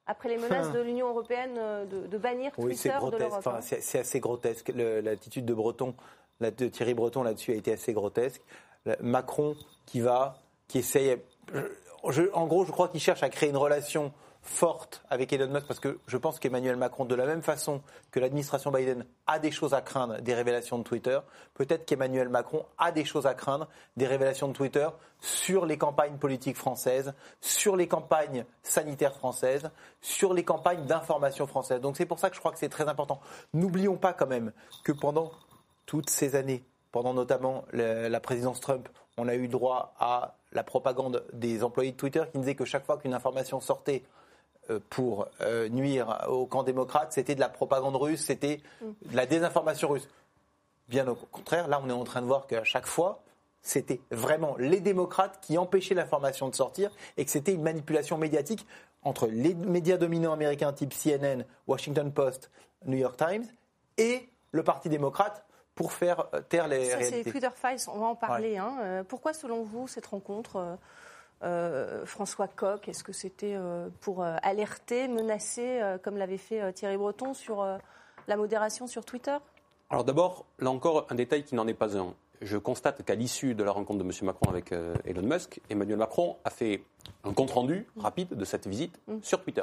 [0.07, 3.39] Après les menaces de l'Union européenne euh, de, de bannir Oui, c'est Twitter de l'Europe.
[3.39, 3.77] Enfin, hein.
[3.81, 4.73] c'est assez grotesque.
[4.75, 5.95] L'attitude de Breton,
[6.41, 8.43] la- de Thierry Breton là-dessus a été assez grotesque.
[9.01, 9.55] Macron
[9.87, 10.35] qui va,
[10.69, 11.17] qui essaye.
[12.09, 14.13] je- en gros, je crois qu'il cherche à créer une relation
[14.43, 18.19] forte avec Elon Musk parce que je pense qu'Emmanuel Macron, de la même façon que
[18.19, 21.19] l'administration Biden a des choses à craindre des révélations de Twitter,
[21.55, 24.89] peut-être qu'Emmanuel Macron a des choses à craindre des révélations de Twitter
[25.21, 31.81] sur les campagnes politiques françaises, sur les campagnes sanitaires françaises, sur les campagnes d'information françaises.
[31.81, 33.21] Donc c'est pour ça que je crois que c'est très important.
[33.55, 34.53] N'oublions pas quand même
[34.83, 35.31] que pendant
[35.87, 41.25] toutes ces années, pendant notamment la présidence Trump, on a eu droit à la propagande
[41.33, 44.03] des employés de Twitter qui disaient que chaque fois qu'une information sortait
[44.91, 49.89] pour euh, nuire au camp démocrate, c'était de la propagande russe, c'était de la désinformation
[49.89, 50.09] russe.
[50.89, 53.23] Bien au contraire, là, on est en train de voir qu'à chaque fois,
[53.63, 58.67] c'était vraiment les démocrates qui empêchaient l'information de sortir et que c'était une manipulation médiatique
[59.03, 62.51] entre les médias dominants américains type CNN, Washington Post,
[62.87, 63.47] New York Times
[63.99, 65.45] et le Parti démocrate
[65.75, 67.23] pour faire euh, taire les Ça, réalités.
[67.25, 68.59] c'est Twitter Files, on va en parler.
[68.59, 68.77] Hein.
[68.81, 70.79] Euh, pourquoi, selon vous, cette rencontre
[71.43, 76.61] euh, François Coq, est-ce que c'était euh, pour euh, alerter, menacer, euh, comme l'avait fait
[76.61, 77.79] euh, Thierry Breton, sur euh,
[78.29, 79.37] la modération sur Twitter?
[79.91, 82.15] Alors d'abord, là encore, un détail qui n'en est pas un.
[82.41, 84.11] Je constate qu'à l'issue de la rencontre de M.
[84.23, 86.83] Macron avec euh, Elon Musk, Emmanuel Macron a fait
[87.25, 89.63] un compte-rendu rapide de cette visite sur Twitter.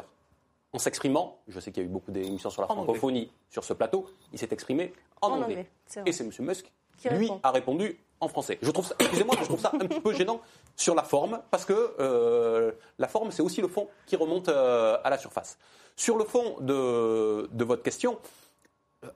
[0.72, 2.84] En s'exprimant, je sais qu'il y a eu beaucoup d'émissions sur la En anglais.
[2.86, 5.68] francophonie sur ce plateau, il s'est exprimé en, En anglais.
[6.06, 6.32] Et c'est M.
[6.40, 7.40] Musk Qui lui répond.
[7.44, 8.58] a répondu en français.
[8.62, 10.42] Je trouve ça, excusez-moi, je trouve ça un petit peu gênant
[10.76, 14.98] sur la forme, parce que euh, la forme, c'est aussi le fond qui remonte euh,
[15.04, 15.58] à la surface.
[15.96, 18.20] Sur le fond de, votre question,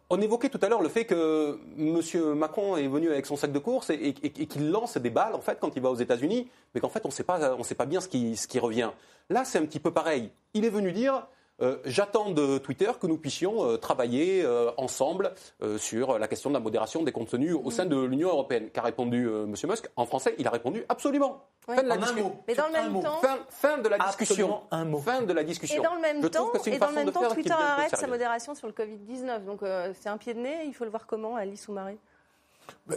[0.10, 2.34] on évoquait tout à l'heure le fait que M.
[2.36, 5.60] Macron est venu avec son sac de course et, qu'il lance des balles en fait
[5.60, 8.60] quand il va aux États-Unis, mais qu'en fait on ne sait pas, bien ce qui
[8.60, 8.92] revient.
[9.30, 10.30] Là, c'est un petit peu pareil.
[10.54, 11.26] Il est venu dire.
[11.63, 16.49] Euh, J'attends de Twitter que nous puissions euh, travailler euh, ensemble euh, sur la question
[16.49, 18.69] de la modération des contenus au sein de l'Union européenne.
[18.71, 19.56] Qu'a répondu euh, M.
[19.69, 19.89] Musk?
[19.95, 21.47] En français, il a répondu absolument.
[21.67, 21.78] Ouais.
[21.78, 22.38] Fin de la discussion.
[22.47, 23.02] Mais dans le même mot.
[23.02, 24.62] temps- Fin, fin de la discussion.
[24.69, 24.97] Un mot.
[24.99, 25.82] Fin de la discussion.
[25.82, 27.08] Et dans le même Je temps, trouve que c'est une et dans le façon même
[27.08, 29.45] de temps faire qui Twitter arrête sa modération sur le Covid-19.
[29.45, 31.97] Donc euh, c'est un pied de nez, il faut le voir comment, Alice Soumaré?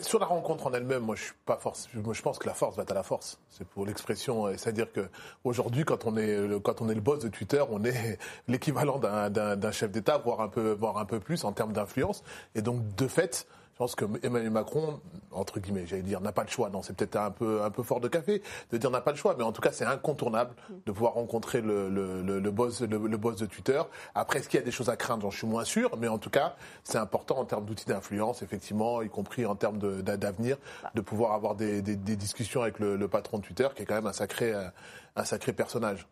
[0.03, 1.89] Sur la rencontre en elle-même, moi je suis pas force.
[1.95, 3.39] Moi je pense que la force va à la force.
[3.51, 5.09] C'est pour l'expression, euh, c'est-à-dire que
[5.45, 8.99] aujourd'hui, quand on est le, quand on est le boss de Twitter, on est l'équivalent
[8.99, 12.25] d'un chef d'État, voire un peu voire un peu plus en termes d'influence.
[12.55, 15.01] Et donc de fait, je pense que Emmanuel Macron,
[15.33, 16.71] entre guillemets, j'allais dire, n'a pas le choix.
[16.71, 18.41] Non, c'est peut-être un peu un peu fort de café
[18.73, 20.55] de dire n'a pas le choix, mais en tout cas c'est incontournable
[20.87, 23.83] de pouvoir rencontrer le, le, le, le boss le, le boss de Twitter.
[24.15, 25.25] Après, est-ce qu'il y a des choses à craindre?
[25.25, 29.03] J'en suis moins sûr, mais en tout cas, c'est important en termes d'outils d'influence, effectivement,
[29.03, 30.57] y compris en termes d'avenir,
[30.95, 33.85] de pouvoir avoir des, des, des discussions avec le, le patron de Twitter, qui est
[33.85, 34.69] quand même un sacré euh,
[35.17, 36.07] un sacré personnage.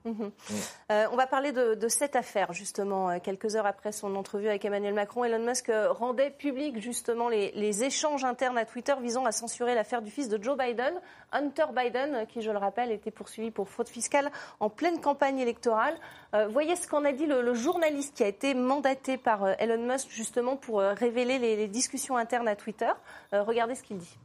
[0.90, 4.64] Euh, on va parler de, cette affaire, justement, euh, quelques heures après son entrevue avec
[4.64, 5.24] Emmanuel Macron.
[5.24, 10.00] Elon Musk euh, rendait public, justement, les, échanges internes à Twitter visant à censurer l'affaire
[10.00, 10.94] du fils de Joe Biden,
[11.32, 15.94] Hunter Biden, qui, je le rappelle, était poursuivi pour fraude fiscale en pleine campagne électorale.
[16.50, 20.56] Voyez ce qu'en a dit le, journaliste qui a été mandaté par Elon Musk, justement,
[20.56, 22.90] pour révéler les, discussions internes à Twitter.
[23.32, 24.18] Regardez ce qu'il dit.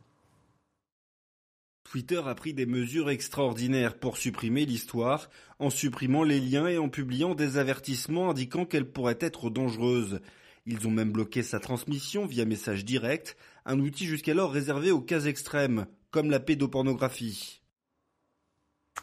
[1.90, 6.88] Twitter a pris des mesures extraordinaires pour supprimer l'histoire, en supprimant les liens et en
[6.88, 10.22] publiant des avertissements indiquant qu'elle pourrait être dangereuse.
[10.68, 15.22] Ils ont même bloqué sa transmission via message direct, un outil jusqu'alors réservé aux cas
[15.22, 17.64] extrêmes, comme la pédopornographie.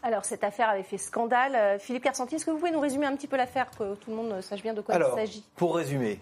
[0.05, 1.57] Alors, cette affaire avait fait scandale.
[1.57, 4.11] Euh, Philippe Carsanti, est-ce que vous pouvez nous résumer un petit peu l'affaire, que tout
[4.11, 5.45] le monde sache bien de quoi Alors, il s'agit?
[5.57, 6.21] pour résumer,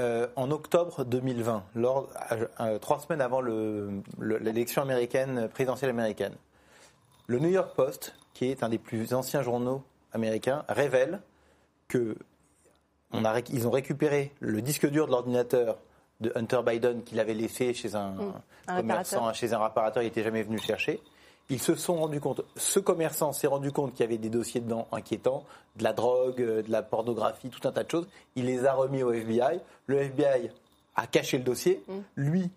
[0.00, 5.90] euh, en octobre 2020, lors, euh, euh, trois semaines avant le- le- l'élection américaine, présidentielle
[5.90, 6.34] américaine,
[7.26, 9.82] le New York Post, qui est un des plus anciens journaux
[10.12, 11.20] américains, révèle
[11.88, 12.16] que
[13.12, 15.78] on a réc- ils ont récupéré le disque dur de l'ordinateur
[16.20, 18.14] de Hunter Biden qu'il avait laissé chez un,
[18.68, 19.34] un commerçant, réparateur.
[19.34, 21.00] chez un réparateur, il n'était jamais venu le chercher.
[21.50, 24.60] Ils se sont rendus compte, ce commerçant s'est rendu compte qu'il y avait des dossiers
[24.60, 25.44] dedans inquiétants,
[25.76, 28.08] de la drogue, euh, de la pornographie, tout un tas de choses.
[28.36, 29.60] Il les a remis au FBI.
[29.86, 30.50] Le FBI
[30.96, 31.82] a caché le dossier.
[32.16, 32.50] Lui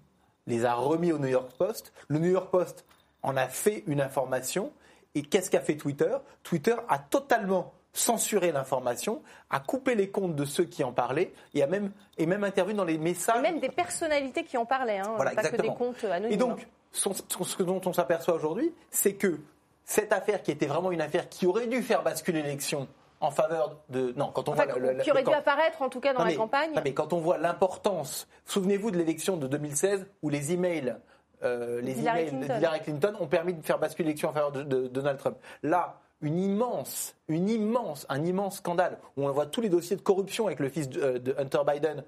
[0.46, 1.92] les a remis au New York Post.
[2.08, 2.86] Le New York Post
[3.24, 4.72] en a fait une information.
[5.16, 6.12] Et qu'est-ce qu'a fait Twitter?
[6.44, 11.62] Twitter a totalement censuré l'information, a coupé les comptes de ceux qui en parlaient et
[11.62, 13.38] a même, et même intervenu dans les messages.
[13.38, 15.74] Et même des personnalités qui en parlaient, hein, Voilà, pas exactement.
[15.76, 16.32] que des comptes anonymes.
[16.34, 19.40] Et donc, son- ce dont on s'aperçoit aujourd'hui, c'est que
[19.86, 22.88] cette affaire qui était vraiment une affaire qui aurait dû faire basculer l'élection
[23.20, 24.14] en faveur de...
[24.18, 24.80] Non, quand on Enfin, voit...
[24.80, 26.72] le- le- qui aurait le- dû apparaître en tout cas dans non, la mais- campagne.
[26.76, 30.96] non, mais quand on voit l'importance, souvenez-vous de l'élection de 2016 où les emails,
[31.44, 32.54] euh, les Hillary emails Clinton.
[32.56, 35.38] d'Hillary Clinton ont permis de faire basculer l'élection en faveur de, de Donald Trump.
[35.64, 40.02] Là, une immense, une immense, un immense scandale où on voit tous les dossiers de
[40.02, 42.04] corruption avec le fils de, euh, de Hunter Biden.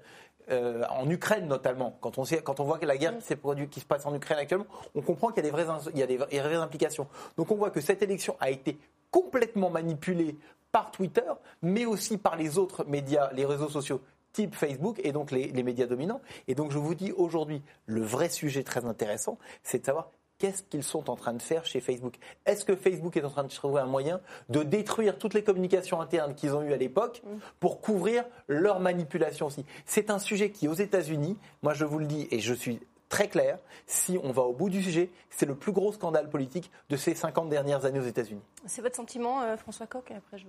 [0.48, 3.80] euh, en Ukraine notamment, quand on, sait, quand on voit que la guerre qui, qui
[3.80, 6.04] se passe en Ukraine actuellement, on comprend qu'il y a des vraies, ins- il y
[6.04, 7.08] a des vraies- il y a des vraies implications.
[7.36, 8.78] Donc on voit que cette élection a été
[9.10, 10.36] complètement manipulée
[10.70, 11.22] par Twitter,
[11.62, 14.00] mais aussi par les autres médias, les réseaux sociaux
[14.32, 16.20] type Facebook et donc les, les médias dominants.
[16.46, 20.62] Et donc je vous dis aujourd'hui, le vrai sujet très intéressant, c'est de savoir qu'est-ce
[20.62, 22.16] qu'ils sont en train de faire chez Facebook?
[22.44, 26.00] Est-ce que Facebook est en train de trouver un moyen de détruire toutes les communications
[26.00, 27.22] internes qu'ils ont eues à l'époque
[27.60, 29.64] pour couvrir leur manipulation aussi?
[29.84, 33.28] C'est un sujet qui, aux États-Unis, moi je vous le dis et je suis très
[33.28, 36.96] clair, si on va au bout du sujet, c'est le plus gros scandale politique de
[36.96, 38.42] ces 50 dernières années aux États-Unis.
[38.66, 40.10] C'est votre sentiment, euh, François Coq?
[40.10, 40.44] Après, je,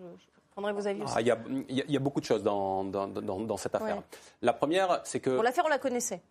[0.51, 1.03] prendrai vos avis.
[1.05, 4.01] Ah, il y, a beaucoup de choses dans, dans, cette affaire.
[4.41, 5.29] La première, c'est que.
[5.29, 6.21] l'affaire, on la connaissait.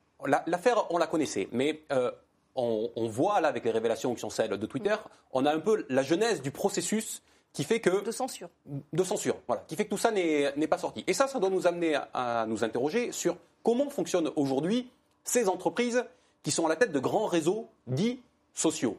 [0.46, 2.10] L'affaire, on la connaissait, mais euh,
[2.56, 4.96] on, voit là avec les révélations qui sont celles de Twitter,
[5.32, 8.48] on a un peu la genèse du processus qui fait que de censure,
[8.92, 11.04] de censure, voilà, qui fait que tout ça n'est pas sorti.
[11.06, 14.90] Et ça, ça doit nous amener à nous interroger sur comment fonctionnent aujourd'hui
[15.24, 16.04] ces entreprises
[16.42, 18.20] qui sont à la tête de grands réseaux dits
[18.54, 18.96] sociaux.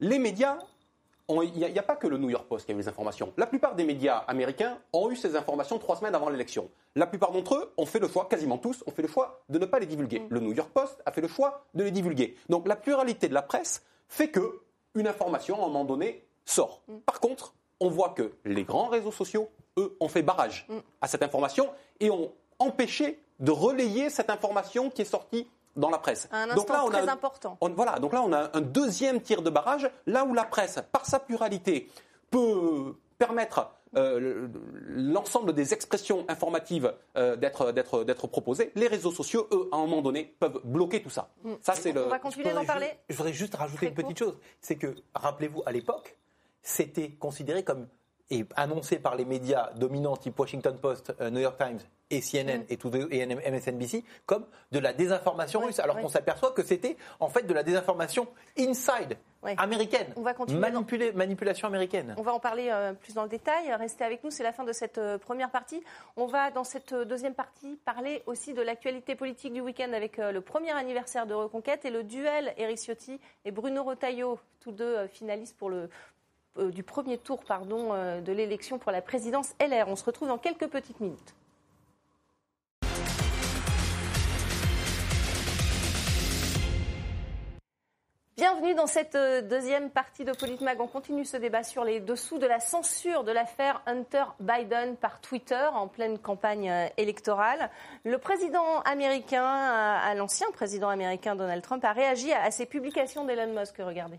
[0.00, 0.58] Les médias,
[1.28, 3.32] il n'y a, pas que le New York Post qui a eu les informations.
[3.36, 6.70] La plupart des médias américains ont eu ces informations trois semaines avant l'élection.
[6.94, 9.58] La plupart d'entre eux ont fait le choix, quasiment tous, ont fait le choix de
[9.58, 10.20] ne pas les divulguer.
[10.20, 10.26] Mm.
[10.30, 12.36] Le New York Post a fait le choix de les divulguer.
[12.48, 14.60] Donc la pluralité de la presse fait que
[14.94, 16.82] une information, à un moment donné, sort.
[16.86, 16.98] Mm.
[16.98, 20.78] Par contre, on voit que les grands réseaux sociaux, eux, ont fait barrage mm.
[21.00, 25.98] à cette information et ont empêché de relayer cette information qui est sortie dans la
[25.98, 26.28] presse.
[26.32, 27.58] Un donc là, on très a, important.
[27.60, 31.06] voilà, donc là, on a un deuxième tir de barrage, là où la presse, par
[31.06, 31.90] sa pluralité,
[32.30, 34.48] peut permettre euh,
[34.88, 40.34] l'ensemble des expressions informatives euh, d'être proposées, les réseaux sociaux, eux, à un moment donné,
[40.38, 41.30] peuvent bloquer tout ça.
[41.44, 41.52] Mm.
[41.60, 42.04] Ça, c'est le.
[42.04, 42.90] On va continuer d'en parler.
[43.08, 46.16] Je voudrais juste rajouter une petite chose, c'est que rappelez-vous, à l'époque,
[46.62, 47.86] c'était considéré comme
[48.30, 51.78] et annoncé par les médias dominants type Washington Post, euh, New York Times
[52.10, 52.66] et CNN mm.
[52.68, 57.28] et, tout, et MSNBC comme de la désinformation russe, alors qu'on s'aperçoit que c'était en
[57.28, 59.16] fait de la désinformation inside
[59.58, 60.34] américaine, On va
[61.14, 62.16] manipulation américaine.
[62.18, 63.72] On va en parler euh, plus dans le détail.
[63.74, 65.84] Restez avec nous, c'est la fin de cette euh, première partie.
[66.16, 70.40] On va dans cette deuxième partie parler aussi de l'actualité politique du week-end avec le
[70.40, 75.56] premier anniversaire de Reconquête et le duel Eric Ciotti et Bruno Retailleau, tous deux finalistes
[75.56, 75.88] pour le
[76.58, 79.88] euh, du premier tour pardon, euh, de l'élection pour la présidence LR.
[79.88, 81.34] On se retrouve dans quelques petites minutes.
[88.38, 90.78] Bienvenue dans cette euh, deuxième partie de Politmag.
[90.78, 95.22] On continue ce débat sur les dessous de la censure de l'affaire Hunter Biden par
[95.22, 97.70] Twitter en pleine campagne électorale.
[98.04, 103.76] Le président américain, l'ancien président américain Donald Trump, a réagi à ces publications d'Elon Musk.
[103.78, 104.18] Regardez.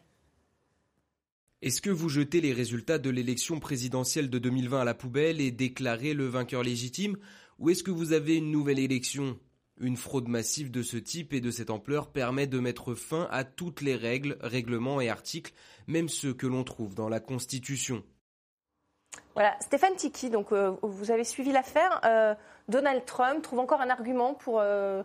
[1.62, 5.52] Est-ce que vous jetez les résultats de l'élection présidentielle de 2020 à la poubelle et
[5.52, 7.18] déclarez le vainqueur légitime
[7.60, 9.38] Ou est-ce que vous avez une nouvelle élection?
[9.80, 13.44] Une fraude massive de ce type et de cette ampleur permet de mettre fin à
[13.44, 15.54] toutes les règles, règlements et articles,
[15.88, 18.04] même ceux que l'on trouve dans la Constitution.
[19.36, 22.02] Voilà, Stéphane Tiki, donc euh, vous avez suivi l'affaire.
[22.06, 22.34] Euh,
[22.68, 25.04] Donald Trump trouve encore un argument pour, euh,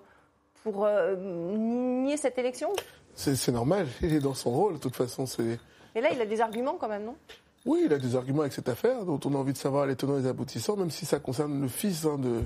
[0.63, 0.87] pour
[1.19, 2.73] nier cette élection?
[3.15, 5.27] C'est normal, il est dans son rôle, de toute façon.
[5.27, 5.59] c'est
[5.95, 7.17] mais là, il a des arguments quand même, non?
[7.65, 9.95] Oui, il a des arguments avec cette affaire, dont on a envie de savoir les
[9.95, 12.43] tenants et les aboutissants, même si ça concerne le fils hein, de.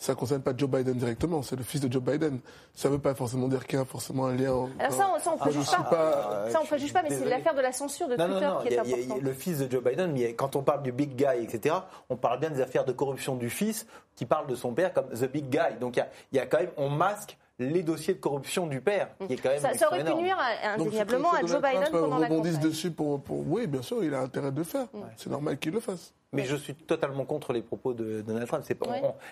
[0.00, 2.38] Ça concerne pas Joe Biden directement, c'est le fils de Joe Biden.
[2.72, 4.68] Ça ne veut pas forcément dire qu'il y a forcément un lien.
[4.78, 6.48] Alors ça, on, ça on préjuge pas.
[6.50, 9.22] Ça on préjuge pas, mais c'est l'affaire de la censure de Twitter qui est importante.
[9.22, 11.74] Le fils de Joe Biden, mais quand on parle du big guy, etc.,
[12.08, 15.08] on parle bien des affaires de corruption du fils, qui parle de son père comme
[15.08, 15.78] the big guy.
[15.80, 19.08] Donc il y, y a, quand même, on masque les dossiers de corruption du père,
[19.26, 22.28] qui est quand même Ça, ça aurait pu nuire indéniablement à Joe Biden pendant la
[22.28, 22.58] campagne.
[22.58, 24.86] dessus pour, Oui, bien sûr, il a intérêt de le faire.
[25.16, 26.12] C'est normal qu'il le fasse.
[26.32, 28.62] Mais je suis totalement contre les propos de Donald Trump.
[28.66, 28.86] C'est pas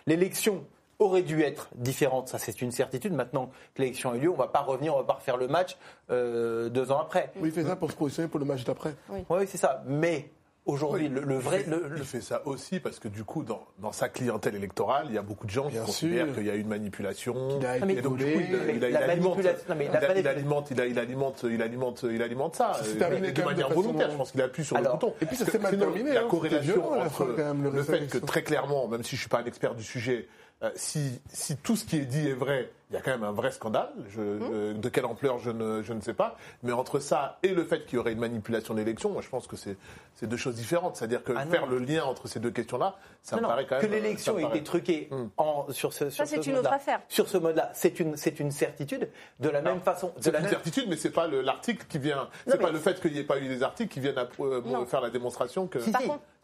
[0.07, 0.65] l'élection
[0.99, 3.12] aurait dû être différente, ça c'est une certitude.
[3.12, 5.37] Maintenant que l'élection a eu lieu, on ne va pas revenir, on va pas refaire
[5.37, 5.77] le match
[6.11, 7.33] euh, deux ans après.
[7.37, 8.95] Oui, il fait ça pour se positionner pour le match d'après.
[9.11, 9.83] Oui, oui c'est ça.
[9.87, 10.31] Mais
[10.66, 11.64] Aujourd'hui, le, vrai.
[11.96, 15.18] Il fait, ça aussi parce que du coup, dans, dans, sa clientèle électorale, il y
[15.18, 17.61] a beaucoup de gens qui considèrent qu'il y a eu une manipulation.
[17.61, 22.05] Il a et donc, du coup, il, il, alimente, il, alimente, il alimente, il alimente,
[22.11, 24.11] il alimente ça euh, de manière volontaire.
[24.11, 25.14] Je pense qu'il appuie sur le bouton.
[25.20, 26.14] Et puis ça s'est mal terminé.
[26.14, 29.44] La hein, corrélation entre le fait que très clairement, même si je suis pas un
[29.44, 30.26] expert du sujet,
[30.62, 33.25] euh, si, si tout ce qui est dit est vrai, il y a quand même
[33.25, 33.90] un vrai scandale.
[34.09, 34.40] Je, mmh.
[34.53, 36.38] euh, de quelle ampleur, je ne, je ne sais pas.
[36.62, 39.47] Mais entre ça et le fait qu'il y aurait une manipulation d'élection, moi, je pense
[39.47, 39.77] que c'est
[40.23, 40.97] deux choses différentes.
[40.97, 43.87] C'est-à-dire que ah faire le lien entre ces deux questions-là, ça me paraît quand même.
[43.87, 45.25] Que l'élection ait été truquée mmh.
[45.37, 47.01] en, sur ce, sur ça, c'est une autre affaire.
[47.09, 49.11] Sur ce mode-là, c'est une, certitude.
[49.40, 50.14] De la même façon.
[50.21, 52.31] C'est une certitude, mais c'est pas l'article qui vient.
[52.47, 54.87] C'est pas le fait qu'il n'y ait pas eu des articles qui viennent à, euh,
[54.87, 55.81] faire la démonstration que.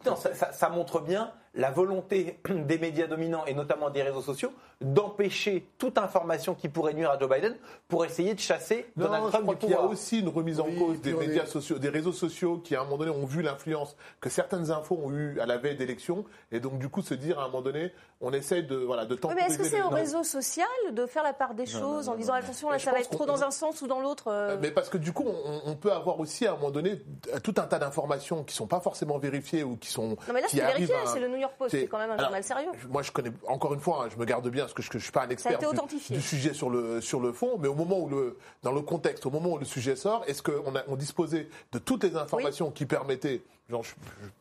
[0.05, 4.51] non, ça, ça, montre bien la volonté des médias dominants et notamment des réseaux sociaux
[4.81, 7.55] d'empêcher toute information qui pourrait nuire à Joe Biden
[7.87, 9.91] pour essayer de chasser Non, Donald je Trump crois du qu'il y a pouvoir.
[9.93, 12.81] aussi une remise en Oui, cause des est- médias sociaux, des réseaux sociaux qui, à
[12.81, 16.25] un moment donné, ont vu l'influence que certaines infos ont eu à la veille d'élections.
[16.51, 19.15] Et donc, du coup, se dire, à un moment donné, on essaie de, voilà, de
[19.15, 19.41] temporiser.
[19.47, 22.33] mais est-ce que c'est au réseau social de faire la part des choses en disant
[22.33, 24.89] attention là ça va être trop dans un sens ou dans l'autre euh, Mais parce
[24.89, 27.01] que du coup, on, on peut avoir aussi à un moment donné
[27.43, 30.09] tout un tas d'informations qui sont pas forcément vérifiées ou qui sont.
[30.09, 31.37] Non mais là qui c'est vérifié, arrivent à- c'est le New
[31.69, 32.69] C'est- quand même un alors, journal sérieux.
[32.89, 34.97] Moi, je connais encore une fois, hein, je me garde bien parce que je, je
[34.99, 35.59] suis pas un expert
[36.09, 39.25] du, sujet sur le sur le fond, mais au moment où le dans le contexte,
[39.25, 42.71] au moment où le sujet sort, est-ce qu'on a on disposait de toutes les informations
[42.71, 43.41] qui permettaient,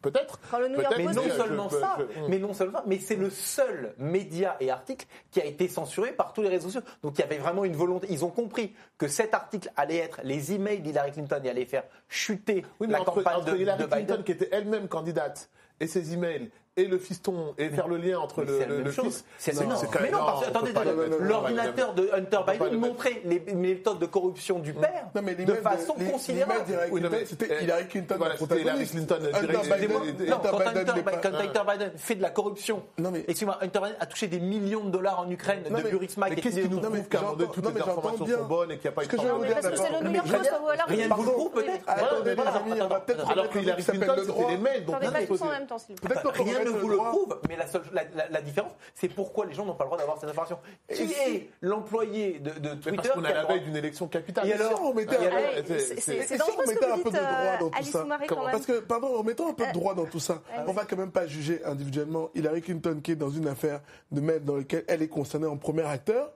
[0.03, 2.81] peut-être, Quand le New York peut-être, Mais non seulement je- ça, je- mais non seulement,
[2.87, 6.69] mais c'est le seul média et article qui a été censuré par tous les réseaux
[6.71, 6.87] sociaux.
[7.03, 8.07] Donc il y avait vraiment une volonté.
[8.11, 11.85] Ils ont compris que cet article allait être les emails d'Hillary Clinton et allait faire
[12.09, 14.07] chuter Oui, mais la entre, campagne entre de, Hillary de Biden.
[14.07, 15.49] Clinton, qui était elle-même candidate,
[15.81, 18.77] et ses emails, et le fiston, et faire le lien entre le, c'est la le-
[18.77, 19.05] même le chose.
[19.05, 19.25] fils.
[19.37, 20.73] C'est non, mais même- non, non, parce attendez,
[21.21, 25.93] l'ordinateur de Hunter Biden montrait les méthodes de corruption du père Non, mais de façon
[25.95, 26.65] considérable.
[26.91, 28.93] Oui, c'était Hillary Clinton voilà, le c'était Hillary protagoniste.
[28.95, 34.41] Clinton, Quand Biden Hunter, Biden fait de la corruption, excusez-moi, Hunter Biden a touché des
[34.41, 37.21] millions de dollars en Ukraine de Burisma qu'est-ce qui nous prouve qu'à
[37.53, 39.17] toutes les informations sont bonnes et qu'il n'y a pas eu de
[39.53, 40.29] parce que c'est le York
[40.89, 41.85] rien- ne vous le prouve peut-être.
[41.87, 44.49] Attendez, Voilà, les voilà, amis, on va attends, peut-être attends, Alors que Hillary Clinton, c'était
[44.49, 44.85] les mails.
[44.85, 47.57] Donc, Rien ne vous le prouve, mais
[48.31, 50.59] la, différence, c'est pourquoi les gens n'ont pas le droit d'avoir cette information.
[50.93, 54.49] Qui est l'employé de, Twitter parce qu'on est à la veille d'une élection capitale.
[54.49, 58.07] Et alors Si on mettait Et un- peu de droit dans tout ça.
[58.51, 60.97] Parce que, pardon, en mettant un peu de droit dans tout ça, on va quand
[60.97, 64.85] même pas juger individuellement Hillary Clinton qui est dans une affaire de mail dans laquelle
[64.89, 66.33] elle est concernée en premier acteur.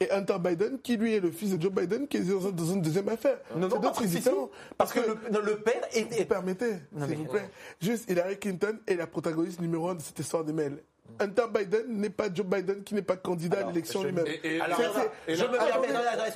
[0.00, 2.52] Et Hunter Biden, qui lui est le fils de Joe Biden, qui est dans une,
[2.52, 3.38] dans une deuxième affaire.
[3.56, 4.18] Non, non, précisément.
[4.18, 4.50] différents.
[4.76, 7.50] Parce que le, père est, Vous permettez, s'il vous plaît.
[7.80, 10.80] Juste, Hillary Clinton est la protagoniste numéro un de cette histoire des mails.
[11.20, 14.26] Hunter Biden n'est pas Joe Biden qui n'est pas candidat à l'élection lui-même.
[14.62, 14.92] Alors, alors,
[15.26, 15.88] je me Attendez.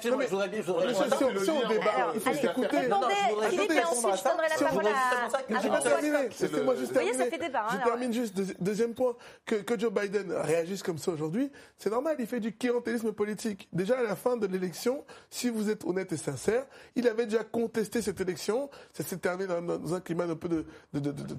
[0.02, 2.76] permets, je voudrais bien, si- on- débat, Alors, il faut allez, s'écouter.
[2.88, 5.68] Voudrais Philippe, et ensuite je donnerai la C'est parole à, pour ça que à j'ai
[5.68, 6.28] Je vais terminer.
[6.28, 7.12] Laissez-moi juste Vous voyez, terminer.
[7.24, 7.86] ça fait débat, hein, je alors.
[7.86, 8.36] termine juste.
[8.36, 9.14] Deuxi- Deuxième point,
[9.46, 13.68] que, Joe Biden réagisse comme ça aujourd'hui, c'est normal, il fait du clientélisme politique.
[13.72, 16.64] Déjà à la fin de l'élection, si vous êtes honnête et sincère,
[16.96, 18.70] il avait déjà contesté cette élection.
[18.92, 20.64] Ça s'est terminé dans, un climat un peu de,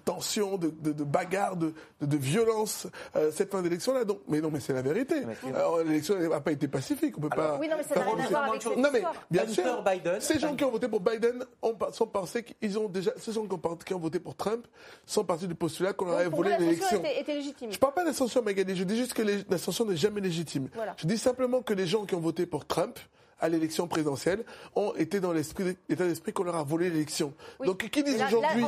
[0.06, 0.70] tension, de,
[1.04, 1.74] bagarre, de,
[2.18, 2.88] violence,
[3.24, 4.06] euh, cette fin d'élection-là.
[4.06, 5.16] Donc, mais non, mais c'est la vérité.
[5.56, 7.18] Alors, l'élection n'a pas été pacifique.
[7.18, 7.58] On peut pas.
[7.60, 9.84] Oui, non, mais ça n'a rien rendre- à voir avec cette Non, mais bien sûr,
[9.84, 13.32] Biden- ces gens qui ont voté pour Biden ont, sont pensés qu'ils ont déjà, ceux
[13.32, 14.66] gens qui ont, par- qui ont voté pour Trump
[15.06, 17.00] sont partis du postulat qu'on leur avait volé l'élection.
[17.00, 17.72] était, était légitime.
[17.72, 18.76] Je parle pas d'ascension, Magali.
[18.76, 20.70] Je dis juste que l'ascension n'est jamais légitime.
[20.76, 20.94] Voilà.
[20.98, 23.00] Je dis simplement que les gens qui ont voté pour Trump
[23.44, 27.34] à l'élection présidentielle ont été dans l'état d'esprit qu'on leur a volé l'élection.
[27.60, 27.68] Oui.
[27.68, 28.66] Donc, qui disent aujourd'hui,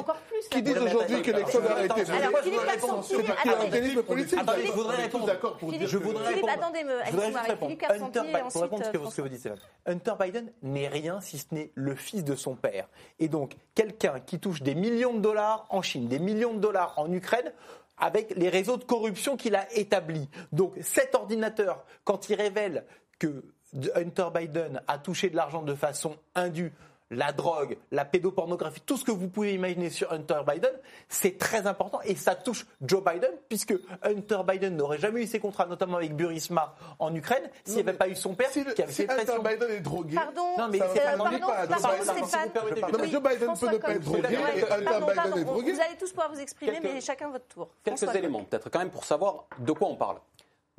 [0.51, 3.35] qui disent aujourd'hui que l'élection a été volée, Alors, Moi, je Philippe voudrais Carpentier, répondre.
[3.35, 4.39] c'est attendez, clientélisme politique.
[4.39, 5.25] Attendez, je voudrais répondre.
[5.27, 6.53] d'accord pour dire Je voudrais répondre.
[6.71, 6.87] Biden,
[7.57, 9.49] pour répondre à ce que, euh, vous dites.
[9.85, 12.89] Hunter Biden n'est rien si ce n'est le fils de son père.
[13.19, 16.93] Et donc, quelqu'un qui touche des millions de dollars en Chine, des millions de dollars
[16.97, 17.53] en Ukraine,
[17.97, 20.27] avec les réseaux de corruption qu'il a établis.
[20.51, 22.83] Donc, cet ordinateur, quand il révèle
[23.19, 23.45] que
[23.95, 26.71] Hunter Biden a touché de l'argent de façon indue,
[27.11, 30.71] la drogue, la pédopornographie, tout ce que vous pouvez imaginer sur Hunter Biden,
[31.07, 35.39] c'est très important et ça touche Joe Biden puisque Hunter Biden n'aurait jamais eu ses
[35.39, 38.81] contrats, notamment avec Burisma en Ukraine, s'il n'y avait pas eu son père Si, qui
[38.81, 39.43] avait si fait Hunter pression.
[39.43, 42.49] Biden est drogué, Pardon, Non, mais Ça c'est va pas pas pardon, pas pardon, Stéphane.
[42.91, 44.47] Non, mais Joe Biden François peut ne pas être drogué d'accord.
[44.47, 45.71] et Hunter Pardon, Biden pardon, est vous- drogué.
[45.73, 47.69] Vous allez tous pouvoir vous exprimer, Quelques- mais chacun votre tour.
[47.83, 50.17] Quelques François éléments, peut-être quand même pour savoir de quoi on parle.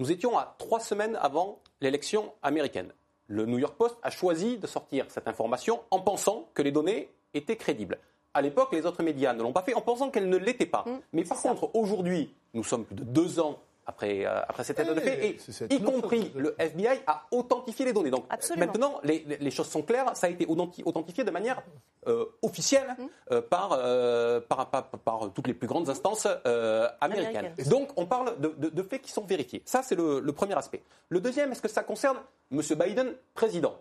[0.00, 2.92] Nous étions à trois semaines avant l'élection américaine.
[3.28, 7.08] Le New York Post a choisi de sortir cette information en pensant que les données
[7.34, 7.98] étaient crédibles.
[8.34, 10.84] À l'époque, les autres médias ne l'ont pas fait en pensant qu'elles ne l'étaient pas.
[11.12, 14.92] Mais par contre, aujourd'hui, nous sommes plus de deux ans après, euh, après cet état
[14.92, 18.10] de Eh, fait, et cette y compris le FBI a authentifié les données.
[18.10, 18.66] Donc Absolument.
[18.66, 21.62] maintenant, les, choses sont claires, ça a été authenti- authentifié de manière
[22.08, 23.08] euh, officielle Hum.
[23.32, 27.52] euh, par, euh, par, par- par toutes les plus grandes instances euh, américaines.
[27.68, 29.62] Donc on parle de, de- de faits qui sont vérifiés.
[29.64, 30.82] Ça, c'est le, le premier aspect.
[31.08, 32.18] Le deuxième, est-ce que ça concerne
[32.52, 32.60] M.
[32.60, 33.74] Biden, président?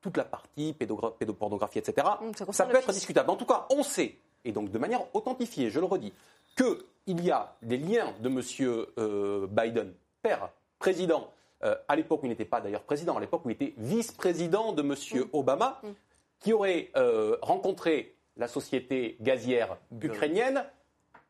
[0.00, 2.94] Toute la partie pédopornographie, etc., Hum, ça peut être fils.
[2.94, 3.30] discutable.
[3.30, 6.12] En tout cas, on sait, et donc de manière authentifiée, je le redis,
[6.56, 8.40] qu'il y a des liens de M.
[8.98, 11.30] euh, Biden, père, président,
[11.62, 14.72] euh, à l'époque où il n'était pas d'ailleurs président, à l'époque où il était vice-président
[14.72, 15.24] de M.
[15.32, 15.80] Obama,
[16.40, 20.64] qui aurait euh, rencontré la société gazière ukrainienne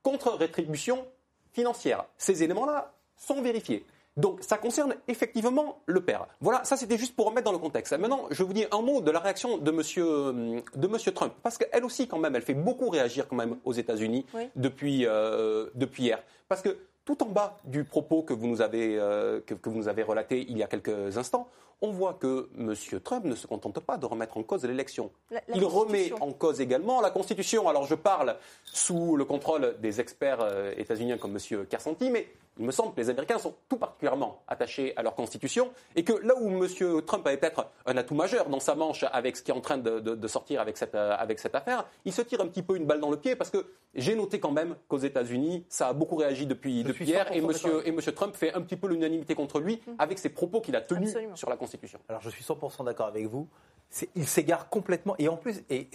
[0.03, 1.07] contre rétribution
[1.53, 2.05] financière.
[2.17, 3.85] Ces éléments-là sont vérifiés.
[4.17, 6.27] Donc ça concerne effectivement le père.
[6.41, 7.93] Voilà, ça c'était juste pour remettre dans le contexte.
[7.99, 11.33] Maintenant, je vous dis un mot de la réaction de monsieur, euh, de monsieur Trump,
[11.43, 14.49] parce qu'elle aussi quand même, elle fait beaucoup réagir quand même aux États-Unis Oui.
[14.55, 16.23] depuis, euh, depuis hier.
[16.49, 19.77] Parce que tout en bas du propos que vous nous avez, euh, que, que vous
[19.79, 21.49] nous avez relaté il y a quelques instants,
[21.83, 22.73] on voit que M.
[23.03, 25.11] Trump ne se contente pas de remettre en cause l'élection.
[25.55, 27.69] Il remet en cause également la Constitution.
[27.69, 31.67] Alors je parle sous le contrôle des experts euh, états-uniens comme M.
[31.67, 32.29] Kersanti, mais
[32.59, 36.13] il me semble que les Américains sont tout particulièrement attachés à leur Constitution et que
[36.13, 36.69] là où M.
[37.05, 39.79] Trump avait peut-être un atout majeur dans sa manche avec ce qui est en train
[39.79, 42.63] de, de- de sortir avec cette, euh, avec cette affaire, il se tire un petit
[42.63, 45.89] peu une balle dans le pied parce que j'ai noté quand même qu'aux États-Unis, ça
[45.89, 48.87] a beaucoup réagi depuis, hier 100% et monsieur, et monsieur Trump fait un petit peu
[48.89, 51.37] l'unanimité contre lui avec ses propos qu'il a tenus Absolument.
[51.37, 51.99] sur la Constitution.
[52.09, 53.49] Alors je suis 100% d'accord avec vous.
[54.17, 55.89] Il s'égare complètement et en plus, et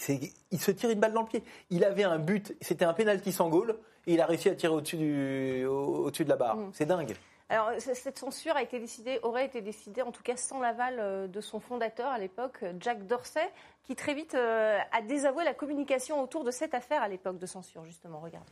[0.51, 1.43] il se tire une balle dans le pied.
[1.69, 3.77] Il avait un but, c'était un penalty sans goal
[4.09, 6.57] et il a réussi à tirer au-dessus du- au- au-dessus de la barre.
[6.57, 6.71] Mm.
[6.73, 7.15] C'est dingue.
[7.51, 11.27] Alors, cette censure a été décidée, aurait été décidée, en tout cas sans l'aval euh,
[11.27, 13.41] de son fondateur à l'époque, Jack Dorsey,
[13.83, 17.45] qui très vite euh, a désavoué la communication autour de cette affaire à l'époque de
[17.47, 18.19] censure, justement.
[18.19, 18.51] Regardez.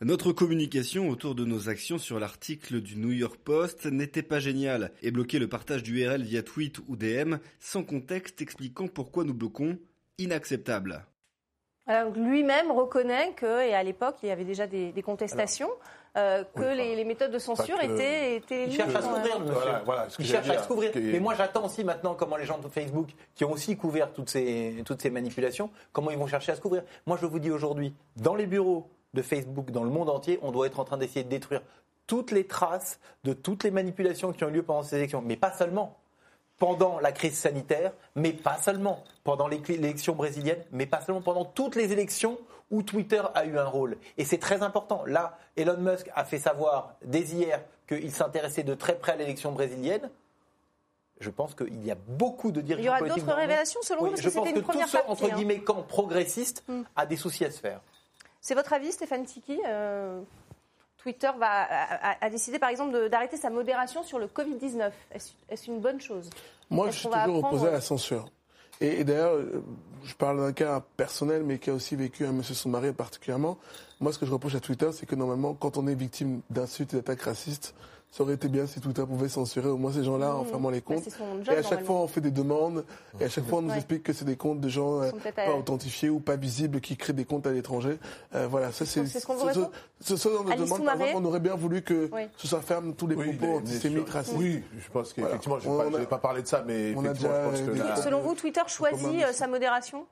[0.00, 4.92] Notre communication autour de nos actions sur l'article du New York Post n'était pas géniale
[5.02, 9.76] et bloquer le partage d'URL via tweet ou DM sans contexte expliquant pourquoi nous bloquons,
[10.18, 11.04] inacceptable.
[11.88, 15.70] Alors, lui-même reconnaît que, et à l'époque, il y avait déjà des, des contestations,
[16.18, 19.40] euh, que Oui, les, les méthodes de censure étaient, étaient Il cherche à se couvrir,
[19.40, 19.54] monsieur.
[19.54, 20.90] Voilà, voilà, ce que il j'allais cherche à se couvrir.
[20.94, 24.28] Mais moi, j'attends aussi maintenant comment les gens de Facebook, qui ont aussi couvert toutes
[24.28, 26.82] ces, toutes ces manipulations, comment ils vont chercher à se couvrir.
[27.06, 30.52] Moi, je vous dis aujourd'hui, dans les bureaux de Facebook, dans le monde entier, on
[30.52, 31.62] doit être en train d'essayer de détruire
[32.06, 35.22] toutes les traces de toutes les manipulations qui ont eu lieu pendant ces élections.
[35.24, 35.96] Mais pas seulement.
[36.58, 39.04] Pendant la crise sanitaire, mais pas seulement.
[39.24, 41.20] Pendant l'élection brésilienne, mais pas seulement.
[41.20, 42.38] Pendant toutes les élections
[42.70, 43.96] où Twitter a eu un rôle.
[44.16, 45.04] Et c'est très important.
[45.06, 49.52] Là, Elon Musk a fait savoir dès hier qu'il s'intéressait de très près à l'élection
[49.52, 50.10] brésilienne.
[51.20, 54.08] Je pense qu'il y a beaucoup de dirigeants Il y aura d'autres révélations, selon vous,
[54.10, 55.58] parce je que pense que première tout ce, partie, entre hein.
[55.64, 56.82] camp progressiste Hmm.
[56.94, 57.80] a des soucis à se faire.
[58.40, 60.20] C'est votre avis, Stéphane Tiki Euh,
[60.98, 64.90] Twitter va, a, a- a décidé, par exemple, d'arrêter sa modération sur le Covid-19.
[65.48, 66.28] Est-ce une bonne chose?
[66.70, 68.28] Moi, je suis toujours opposé à la censure.
[68.80, 69.38] Et, et d'ailleurs,
[70.04, 73.58] je parle d'un cas personnel, mais qui a aussi vécu un monsieur Soumaré particulièrement.
[74.00, 76.94] Moi, ce que je reproche à Twitter, c'est que normalement, quand on est victime d'insultes
[76.94, 77.74] et d'attaques racistes,
[78.10, 80.46] ça aurait été bien si Twitter pouvait censurer au moins ces gens-là en Mmh.
[80.46, 81.06] fermant les Bah, comptes.
[81.52, 82.84] Et à chaque fois, on fait des demandes,
[83.20, 83.76] et à chaque fois, on nous Ouais.
[83.76, 86.96] explique que c'est des comptes de gens euh, pas à- authentifiés ou pas visibles qui
[86.96, 87.98] créent des comptes à l'étranger.
[88.34, 89.26] Euh, voilà, ça c'est C'est ce ce-
[90.00, 90.68] ce- ce genre de demande.
[90.68, 92.22] Par Soumaré exemple, on aurait bien voulu que Oui.
[92.36, 94.36] ce soit ferme tous les Oui, propos antisémites, racistes.
[94.38, 97.28] Oui, je pense qu'effectivement, je a- vais pas parler de ça, mais on a déjà
[97.44, 97.60] je pense
[97.96, 100.06] que Selon vous, Twitter choisit euh, sa modération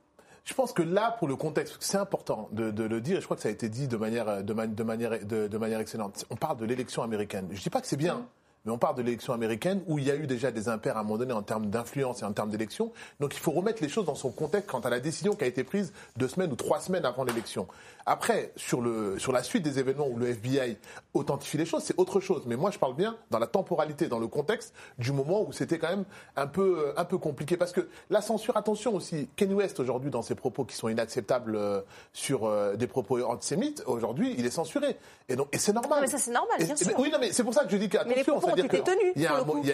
[0.46, 3.36] Je pense que là, pour le contexte, c'est important de, le dire, et je crois
[3.36, 6.24] que ça a été dit de manière, de, ma- de manière, de, de manière excellente.
[6.30, 7.48] On parle de l'élection américaine.
[7.50, 8.24] Je dis pas que c'est bien.
[8.66, 11.00] Mais on parle de l'élection américaine où il y a eu déjà des impairs à
[11.00, 12.92] un moment donné en termes d'influence et en termes d'élection.
[13.20, 15.46] Donc il faut remettre les choses dans son contexte quant à la décision qui a
[15.46, 17.66] été prise deux semaines ou trois semaines avant l'élection.
[18.08, 20.76] Après, sur, le, sur la suite des événements où le FBI
[21.14, 22.42] authentifie les choses, c'est autre chose.
[22.46, 25.78] Mais moi, je parle bien dans la temporalité, dans le contexte du moment où c'était
[25.78, 26.04] quand même
[26.36, 27.56] un peu, un peu compliqué.
[27.56, 31.56] Parce que la censure, attention aussi, Kanye West aujourd'hui, dans ses propos qui sont inacceptables
[31.56, 31.80] euh,
[32.12, 34.96] sur euh, des propos antisémites, aujourd'hui, il est censuré.
[35.28, 35.98] Et, donc, et c'est normal.
[35.98, 36.98] Non, mais ça, c'est normal, bien et- sûr.
[36.98, 38.38] Oui, non, mais c'est pour ça que je dis qu'attention.
[38.62, 39.26] Ont été tenus, et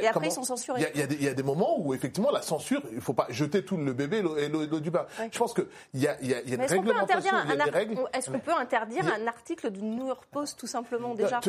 [0.06, 0.86] après, ils sont censurés.
[0.94, 3.76] il y a- des- moments où effectivement la censure, il ne faut pas jeter tout
[3.76, 5.06] le bébé et l'eau- du bain.
[5.30, 7.30] Je pense qu'il y a, y a, y a une Mais Est-ce qu'on peut réglementation,
[7.30, 7.94] interdire, il y a un, des règles.
[8.14, 11.40] est-ce qu'on peut interdire un article du New York Post, tout simplement, déjà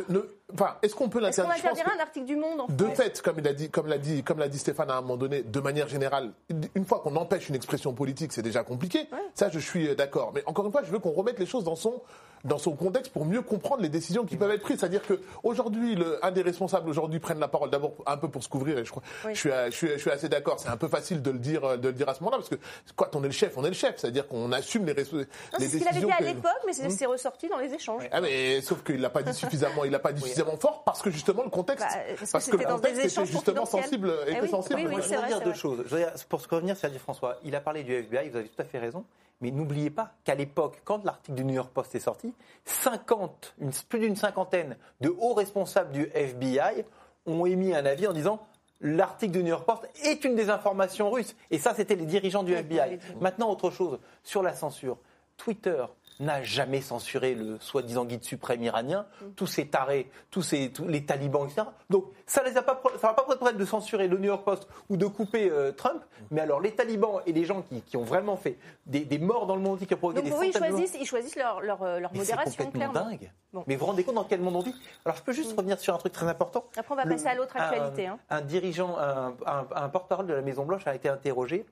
[0.53, 1.55] Enfin, est-ce qu'on peut Est-ce qu'on l'interdire?
[1.57, 3.69] Je pense interdira un article du Monde en de fait fait, comme il a dit,
[3.69, 6.31] comme l'a dit, comme l'a dit Stéphane à un moment donné, de manière générale,
[6.75, 9.07] une fois qu'on empêche une expression politique, c'est déjà compliqué.
[9.35, 10.31] Ça, je suis euh, d'accord.
[10.35, 12.01] Mais encore une fois, je veux qu'on remette les choses dans son
[12.43, 14.79] dans son contexte pour mieux comprendre les décisions qui peuvent être prises.
[14.79, 18.43] C'est-à-dire que aujourd'hui, le- un des responsables aujourd'hui prennent la parole d'abord un peu pour
[18.43, 18.77] se couvrir.
[18.77, 19.33] Et je crois, Oui.
[19.33, 20.59] je suis, à- je suis, je suis assez d'accord.
[20.59, 22.55] C'est un peu facile de le dire, de le dire à ce moment-là, parce que
[22.95, 23.95] quand on est le chef, on est le chef.
[23.97, 26.07] C'est-à-dire qu'on assume les, Non, les C'est ce qu'il avait décisions.
[26.07, 28.03] dit à que- l'époque, mais c'est c'est ressorti dans les échanges.
[28.11, 31.01] ah mais sauf qu'il l'a pas dit suffisamment, il l'a pas dit suffisamment fort parce
[31.01, 34.13] que justement le contexte, Bah, parce que parce que c'était le contexte était justement sensible,
[34.27, 34.75] Eh était oui, sensible.
[34.75, 35.83] oui, oui, Moi, c'est je veux vrai, dire c'est deux choses.
[35.87, 38.61] Je pour se revenir sur dit François, il a parlé du FBI, vous avez tout
[38.61, 39.03] à fait raison.
[39.43, 42.33] Mais n'oubliez pas qu'à l'époque, quand l'article du New York Post est sorti,
[42.65, 46.85] 50, une- plus d'une cinquantaine de hauts responsables du FBI
[47.25, 48.39] ont émis un avis en disant
[48.81, 51.35] l'article du New York Post est une désinformation russe.
[51.51, 52.99] Et ça, c'était les dirigeants du FBI.
[53.19, 54.97] Maintenant, autre chose, sur la censure.
[55.35, 55.83] Twitter
[56.19, 59.25] n'a jamais censuré le soi-disant guide suprême iranien, Mm.
[59.35, 61.63] tous ces tarés, tous, ces, tous les talibans, etc.
[61.89, 64.25] Donc ça les a pas, ça va pas posé de problème de censurer le New
[64.27, 67.81] York Post ou de couper euh, Trump, mais alors les talibans et les gens qui,
[67.81, 70.31] qui ont vraiment fait des, des morts dans le monde entier, qui ont provoqué Donc
[70.31, 73.09] des eux, ils choisissent, ils choisissent leur, leur, euh, leur Mais c'est modération, complètement clairement.
[73.09, 73.31] dingue.
[73.53, 73.63] Bon.
[73.67, 74.75] Mais vous vous rendez compte dans quel monde on vit?
[75.05, 76.65] Alors je peux juste revenir sur un truc très important.
[76.77, 78.07] Après, on va Le- passer à l'autre un- actualité.
[78.07, 78.17] hein.
[78.29, 81.65] Un, dirigeant, un, un- un porte-parole de la Maison Blanche a été interrogé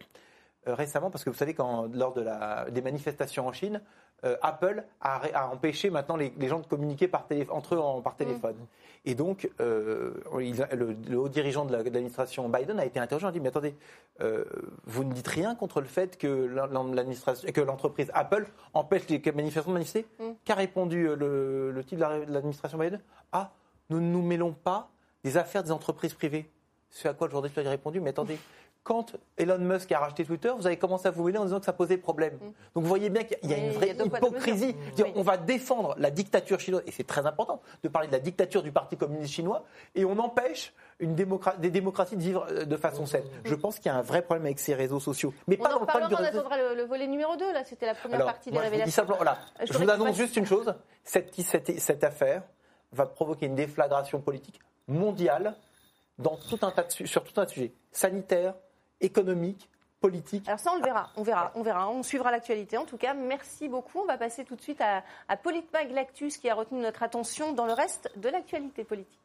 [0.68, 3.82] euh, récemment, parce que vous savez, quand, lors de la, des manifestations en Chine,
[4.24, 8.01] euh, Apple a, a, empêché maintenant les, les, gens de communiquer par entre eux en,
[8.01, 8.55] par téléphone.
[8.55, 8.65] Mm.
[9.05, 13.32] Et donc, euh, il, le, le, haut dirigeant de l'administration Biden a été interrogé, a
[13.32, 13.76] dit, mais attendez,
[14.22, 14.45] euh,
[14.86, 20.05] vous ne dites rien contre le fait que l'entreprise Apple empêche les manifestants de manifester
[20.19, 20.32] mm.
[20.45, 23.01] Qu'a répondu le, le type de l'administration Biden?
[23.32, 23.51] Ah,
[23.89, 24.91] nous ne nous mêlons pas
[25.24, 26.49] des affaires des entreprises privées.
[26.89, 28.38] C'est à quoi le journaliste a répondu, mais attendez,
[28.84, 31.66] quand Elon Musk a racheté Twitter, vous avez commencé à vous mêler en disant que
[31.66, 32.34] ça posait problème.
[32.36, 32.46] Mm.
[32.76, 34.76] Donc vous voyez bien qu'il y a une vraie hypocrisie.
[35.16, 38.64] On va défendre la dictature chinoise, et c'est très important de parler de la dictature
[38.64, 39.64] du Parti communiste chinois,
[39.94, 43.24] et on empêche une des démocraties de vivre euh, de façon saine.
[43.24, 43.46] Mm.
[43.46, 45.34] Je pense qu'il y a un vrai problème avec ces réseaux sociaux.
[45.48, 47.96] Mais on pas en dans le on attendra le, volet numéro 2, là, c'était la
[47.96, 49.06] première partie des révélations.
[49.64, 50.74] Je, vous annonce juste une chose,
[51.04, 52.44] cette, cette, cette affaire
[52.92, 55.56] va provoquer une déflagration politique mondiale
[56.18, 58.54] dans tout un tas de, sur tout un sujet sanitaire,
[59.02, 60.47] économique, politique.
[60.47, 61.89] Alors ça, on le verra, on verra, on verra.
[61.89, 62.78] On suivra l'actualité.
[62.78, 63.99] En tout cas, merci beaucoup.
[63.99, 65.38] On va passer tout de suite à, à
[65.91, 69.20] Lactus qui a retenu notre attention dans le reste de l'actualité politique.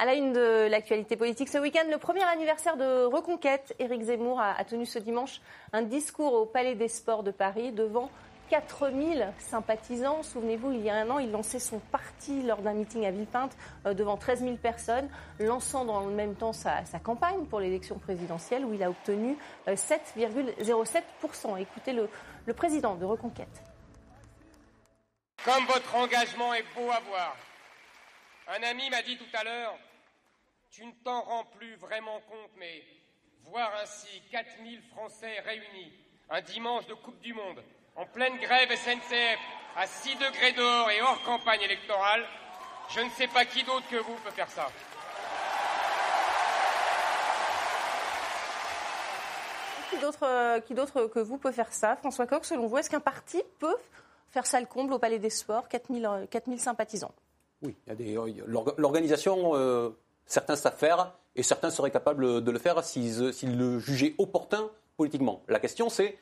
[0.00, 4.40] À la une de l'actualité politique ce week-end, le premier anniversaire de Reconquête, Éric Zemmour
[4.40, 5.42] a, tenu ce dimanche
[5.74, 8.08] un discours au Palais des Sports de Paris devant
[8.50, 10.22] 4000 sympathisants.
[10.24, 13.56] Souvenez-vous, il y a un an, il lançait son parti lors d'un meeting à Villepinte
[13.86, 18.64] euh, devant 13 000 personnes, lançant dans le même temps sa, campagne pour l'élection présidentielle
[18.64, 21.52] où il a obtenu 7,07%.
[21.52, 22.08] Euh, Écoutez le,
[22.44, 23.62] le président de Reconquête.
[25.44, 27.36] Comme votre engagement est beau à voir,
[28.48, 29.78] un ami m'a dit tout à l'heure,
[30.70, 32.82] tu ne t'en rends plus vraiment compte, mais
[33.44, 35.92] voir ainsi 4000 Français réunis
[36.28, 37.62] un dimanche de Coupe du Monde,
[37.96, 39.38] en pleine grève SNCF,
[39.76, 42.24] à 6 degrés dehors et hors campagne électorale,
[42.94, 44.68] je ne sais pas qui d'autre que vous peut faire ça.
[50.22, 53.42] Euh, qui d'autre que vous peut faire ça François Coq, selon vous, est-ce qu'un parti
[53.58, 53.76] peut
[54.30, 55.68] faire ça le comble au Palais des Sports?
[55.68, 57.14] 4000, 4000 euh, sympathisants
[57.62, 57.76] Oui,
[58.76, 59.90] l'organisation, euh,
[60.26, 65.42] certains savent faire et certains seraient capables de le faire s'ils le jugeaient opportun politiquement.
[65.48, 66.16] La question, c'est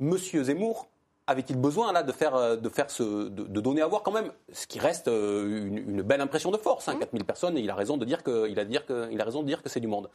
[0.00, 0.16] M.
[0.16, 0.88] Zemmour
[1.26, 4.32] avait-il besoin là de faire, euh, de faire ce, de, donner à voir quand même
[4.52, 7.26] ce qui reste euh, une, belle impression de force, hein, 4000 mmh.
[7.26, 9.42] personnes, et il a raison de dire que, il a, dire que, il a raison
[9.42, 10.08] de dire que c'est du monde.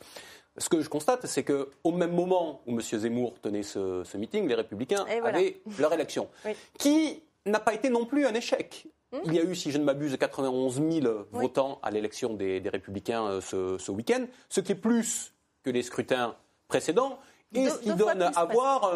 [0.58, 2.82] Ce que je constate, c'est que au même moment où M.
[2.82, 6.30] Zemmour tenait ce, meeting, les Républicains avaient leur élection,
[6.80, 8.88] qui n'a pas été non plus un échec.
[9.12, 9.18] Mmh.
[9.26, 13.26] Il y a eu, si je ne m'abuse, 91 000 votants à l'élection des, Républicains
[13.26, 13.42] euh,
[13.78, 15.34] ce, week-end, ce qui est plus
[15.64, 16.36] que les scrutins
[16.70, 17.20] précédents,
[17.54, 18.94] et ce qui donne à voir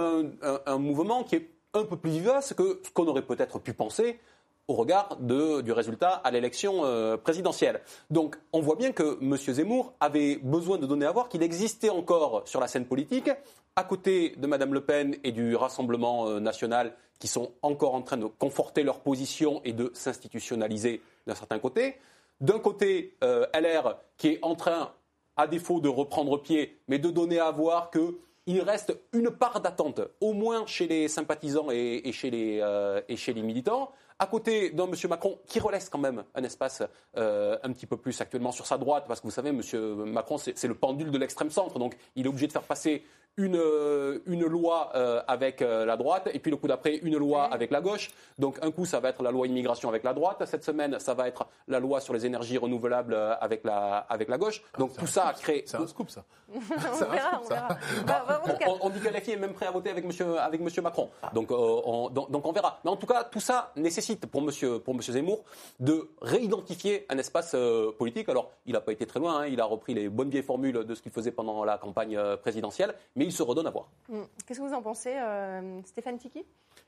[0.66, 4.20] un mouvement qui est un peu plus vivace que ce qu'on aurait peut-être pu penser
[4.68, 7.82] au regard du résultat à l'élection euh, présidentielle.
[8.10, 9.38] Donc on voit bien que M.
[9.38, 13.30] Zemmour avait besoin de donner à voir qu'il existait encore sur la scène politique,
[13.76, 18.02] à côté de Mme Le Pen et du Rassemblement euh, national, qui sont encore en
[18.02, 21.98] train de conforter leur position et de s'institutionnaliser d'un certain côté.
[22.42, 24.92] D'un côté, euh, LR qui est en train,
[25.38, 28.18] à défaut de reprendre pied, mais de donner à voir que
[28.48, 33.34] il reste une part d'attente, au moins chez les sympathisants et, chez, les, euh, chez
[33.34, 34.94] les militants à côté d'un M.
[35.10, 36.84] Macron qui relaisse quand même un espace
[37.18, 39.62] euh, un petit peu plus actuellement sur sa droite, parce que vous savez, M.
[40.06, 43.04] Macron, c'est le pendule de l'extrême centre, donc il est obligé de faire passer
[43.38, 47.44] une, euh, une loi euh, avec la droite, et puis le coup d'après, une loi
[47.44, 48.12] avec la gauche.
[48.40, 51.14] Donc un coup, ça va être la loi immigration avec la droite, cette semaine, ça
[51.14, 54.62] va être la loi sur les énergies renouvelables avec la, avec la gauche.
[54.78, 55.64] Donc tout ça a créé...
[55.66, 56.24] C'est un scoop, ça.
[56.56, 58.42] on, verra, on, verra.
[58.82, 60.38] on, dit que LFI est même prêt à voter avec M.
[60.40, 61.10] Avec monsieur Macron.
[61.34, 62.80] Donc, on, donc, donc on verra.
[62.86, 65.44] Mais en tout cas, tout ça nécessite pour Monsieur, pour monsieur Zemmour
[65.80, 68.30] de réidentifier un espace euh, politique.
[68.30, 69.48] Alors, il n'a pas été très loin, hein.
[69.48, 72.38] il a repris les bonnes vieilles formules de ce qu'il faisait pendant la campagne euh,
[72.38, 73.90] présidentielle, mais il se redonne à voir.
[74.10, 74.24] Hmm.
[74.46, 76.46] Qu'est-ce que vous en pensez, euh, Stéphane Tiki?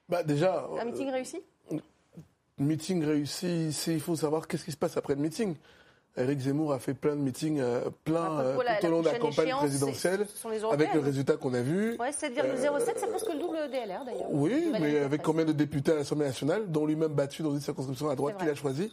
[0.08, 0.68] Bah, Déjà.
[0.80, 1.42] Un meeting réussi?
[2.60, 5.56] Meeting réussi, il faut savoir qu'est-ce qui se passe après le meeting.
[6.18, 9.20] Eric Zemmour a fait plein de meetings, euh, plein euh, tout au long de la
[9.20, 10.26] campagne présidentielle,
[10.72, 11.96] avec le résultat qu'on a vu.
[12.00, 14.28] Ouais, 7,07, c'est presque le double DLR d'ailleurs.
[14.32, 18.10] Oui, mais avec combien de députés à l'Assemblée nationale, dont lui-même battu dans une circonscription
[18.10, 18.92] à droite qu'il a choisi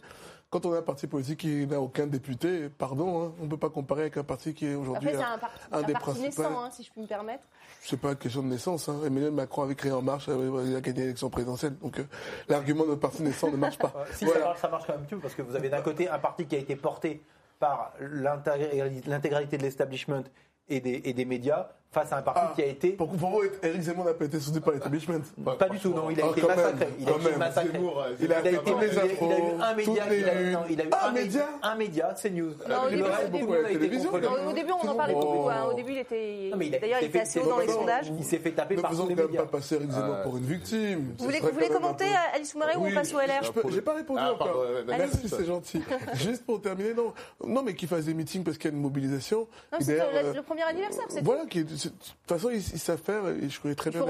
[0.55, 3.57] quand on a un parti politique qui n'a aucun député, pardon, hein, on ne peut
[3.57, 6.43] pas comparer avec un parti qui est aujourd'hui un, un, un, des parti principaux.
[6.43, 7.43] naissant, hein, si je puis me permettre.
[7.81, 8.87] C'est pas une question de naissance.
[8.87, 9.01] Hein.
[9.05, 11.75] Emmanuel Macron avait créé En Marche, il a gagné l'élection présidentielle.
[11.79, 12.05] Donc euh,
[12.47, 13.93] l'argument de parti naissant ne marche pas.
[14.13, 16.19] si ça, marche, ça marche quand même tout, parce que vous avez d'un côté un
[16.19, 17.21] parti qui a été porté
[17.59, 20.23] par l'intégralité de l'establishment
[20.69, 22.89] et des, et des médias face à un parti Ah, qui a été.
[22.91, 25.15] Pour, pour vous, Eric Zemmour n'a pas été soutenu par l'établissement.
[25.57, 26.87] Pas du tout, non, il a Ah, été même, massacré.
[26.99, 27.39] Il a été même.
[27.39, 27.71] massacré.
[27.71, 30.29] Zemmour, euh, Il a Il a, été, il a- il a eu un média, il
[30.29, 32.51] a, non, il a eu Un un média un média, c'est News.
[32.67, 34.43] Non, au Le début, reste, au début, beaucoup a été télévision, contre lui.
[34.43, 35.21] Non, au début, on en parlait Oh.
[35.21, 35.49] beaucoup.
[35.49, 35.65] hein.
[35.71, 36.51] Au début, il était.
[36.79, 38.11] D'ailleurs, il était assez haut dans les sondages.
[38.19, 39.41] Il s'est fait taper par tous les médias.
[39.43, 41.15] pas passer Eric Zemmour pour une victime.
[41.17, 43.41] Vous voulez, commenter peu- Alice Soumaré ou on passe au LR
[43.71, 44.65] J'ai pas répondu Ah, encore.
[44.87, 45.81] Merci, c'est gentil.
[46.13, 47.13] Juste pour terminer, non,
[47.45, 49.47] non, mais qu'il fasse des meetings parce qu'il y a une mobilisation.
[49.79, 51.25] C'est le, euh, premier anniversaire, c'est tout.
[51.25, 51.45] Voilà,
[51.85, 54.01] de toute façon, ils, ils savent faire, et je connais très bien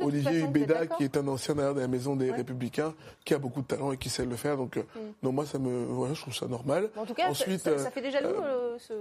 [0.00, 2.36] Olivier Hubeda, qui est un ancien d'ailleurs de la maison des Ouais.
[2.36, 2.94] Républicains,
[3.24, 4.56] qui a beaucoup de talent et qui sait le faire.
[4.56, 4.82] Donc, euh,
[5.22, 6.90] non, moi, ça me, voilà, je trouve ça normal.
[6.96, 8.92] En tout cas, ça- Ensuite, ça, euh, ça fait déjà lourd, euh, ce-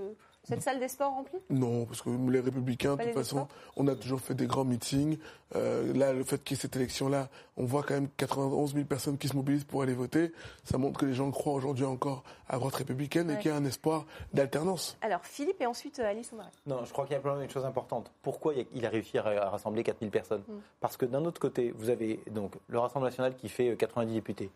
[0.47, 1.39] cette salle des sports remplie?
[1.49, 5.17] Non, parce que les Républicains, de toute façon, on a toujours fait des grands meetings.
[5.55, 8.85] Euh, là, le fait qu'il y ait cette élection-là, on voit quand même 91 000
[8.85, 10.31] personnes qui se mobilisent pour aller voter.
[10.63, 13.57] Ça montre que les gens croient aujourd'hui encore à droite républicaine et qu'il y a
[13.57, 14.97] un espoir d'alternance.
[15.01, 16.49] Alors, Philippe et ensuite euh, Alice Soumaré.
[16.67, 18.11] Non, je crois qu'il y a même une chose importante.
[18.21, 20.53] Pourquoi il a- réussi à rassembler 4000 personnes Mm.
[20.79, 24.13] Parce que d'un autre côté, vous avez donc le Rassemblement national qui fait euh, 90
[24.13, 24.49] députés,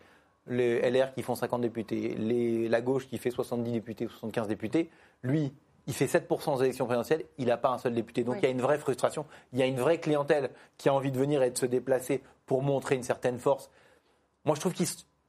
[0.46, 4.46] les LR qui font 50 députés, les, la gauche qui fait 70 députés ou 75
[4.48, 4.90] députés.
[5.22, 5.52] Lui,
[5.86, 8.22] il fait 7% aux élections présidentielles, il n'a pas un seul député.
[8.24, 8.40] Donc Oui.
[8.42, 11.10] il y a une vraie frustration, il y a une vraie clientèle qui a envie
[11.12, 13.70] de venir et de se déplacer pour montrer une certaine force.
[14.44, 14.86] Moi, je trouve qu'il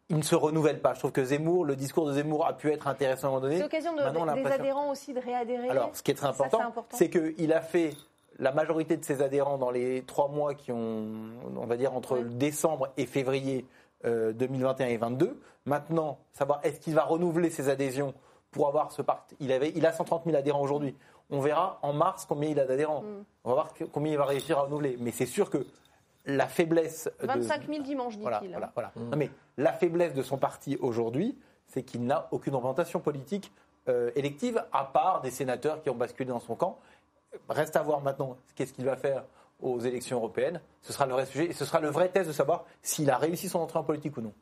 [0.09, 0.93] il ne se renouvelle pas.
[0.93, 3.41] Je trouve que Zemmour, le discours de Zemmour a pu être intéressant à un moment
[3.43, 3.55] donné.
[3.55, 5.69] C'est l'occasion de- des adhérents aussi de réadhérer.
[5.69, 7.93] alors, ce qui est très important, c'est qu'il a fait
[8.37, 11.05] la majorité de ses adhérents dans les trois mois qui ont,
[11.55, 13.65] on va dire, entre décembre et février
[14.03, 15.39] euh, 2021 et 2022.
[15.65, 18.13] Maintenant, savoir est-ce qu'il va renouveler ses adhésions
[18.51, 19.35] pour avoir ce parti.
[19.39, 20.95] Il, avait, il a 130 000 adhérents aujourd'hui.
[21.29, 23.01] On verra en mars combien il a d'adhérents.
[23.01, 23.23] Mm.
[23.45, 24.97] On va voir combien il va réussir à renouveler.
[24.99, 25.65] Mais c'est sûr que
[26.25, 27.09] la faiblesse.
[27.21, 28.21] de- 25 000 dimanche, dit-il.
[28.21, 28.91] voilà, voilà, voilà.
[28.95, 31.37] Non, mais la faiblesse de son parti aujourd'hui,
[31.67, 33.51] c'est qu'il n'a aucune représentation politique
[33.87, 36.77] euh, élective, à part des sénateurs qui ont basculé dans son camp.
[37.49, 39.23] Reste à voir maintenant qu'est-ce qu'il va faire
[39.61, 40.59] aux élections européennes.
[40.83, 43.17] Ce sera le vrai sujet et ce sera le vrai test de savoir s'il a
[43.17, 44.33] réussi son entrée en politique ou non.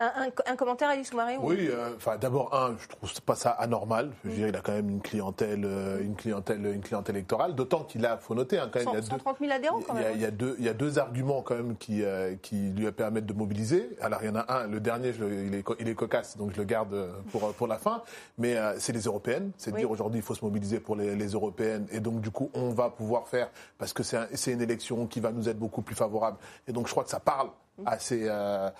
[0.00, 3.34] Un, un- un commentaire, Alice Soumaré ou- Oui, euh, enfin d'abord un, je trouve pas
[3.34, 4.10] ça anormal.
[4.24, 7.54] Je veux dire, il a quand même une clientèle, euh, une clientèle, une clientèle électorale.
[7.54, 9.52] D'autant qu'il a, faut noter, hein, quand même, il y a 100 deux, 130 000
[9.52, 10.16] adhérents quand il y a, même.
[10.16, 12.90] il y a deux, il y a deux arguments quand même qui, euh, qui lui
[12.92, 13.90] permettent de mobiliser.
[14.00, 16.38] Alors il y en a un, le dernier, je il, est, co- il est cocasse,
[16.38, 18.02] donc je le garde euh, pour, pour la fin.
[18.38, 19.50] Mais euh, c'est les européennes.
[19.58, 19.82] C'est de Oui.
[19.82, 21.86] dire aujourd'hui il faut se mobiliser pour les, les européennes.
[21.92, 25.06] Et donc du coup on va pouvoir faire, parce que c'est un- c'est une élection
[25.06, 26.38] qui va nous être beaucoup plus favorable.
[26.66, 27.50] Et donc je crois que ça parle
[27.84, 28.70] à ces, euh,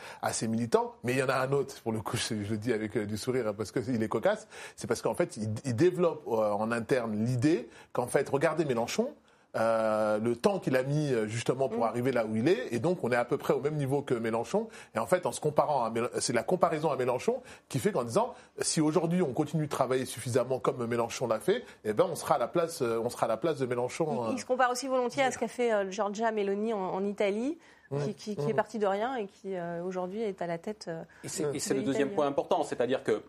[0.43, 0.95] militants.
[1.05, 3.07] Mais il y en a un autre, pour le coup, je, le dis avec euh,
[3.07, 4.49] du sourire parce qu'il est cocasse.
[4.77, 9.13] C'est parce qu'en fait, il, il développe euh, en interne l'idée qu'en fait, regardez Mélenchon,
[9.57, 12.79] euh, le temps qu'il a mis euh, justement pour arriver là où il est, et
[12.79, 14.69] donc on est à peu près au même niveau que Mélenchon.
[14.95, 18.35] Et en fait, en se comparant, c'est la comparaison à Mélenchon qui fait qu'en disant,
[18.61, 22.35] si aujourd'hui on continue de travailler suffisamment comme Mélenchon l'a fait, eh ben on sera
[22.37, 24.07] à la place, euh, on sera à la place de Mélenchon.
[24.11, 24.33] Il, euh.
[24.35, 27.59] il se compare aussi volontiers à ce qu'a fait euh, Giorgia Meloni en, en Italie,
[28.05, 30.87] qui, qui- qui est parti de rien et qui euh, aujourd'hui est à la tête.
[30.89, 33.23] euh, Et c'est et c'est de le deuxième point important, c'est-à-dire que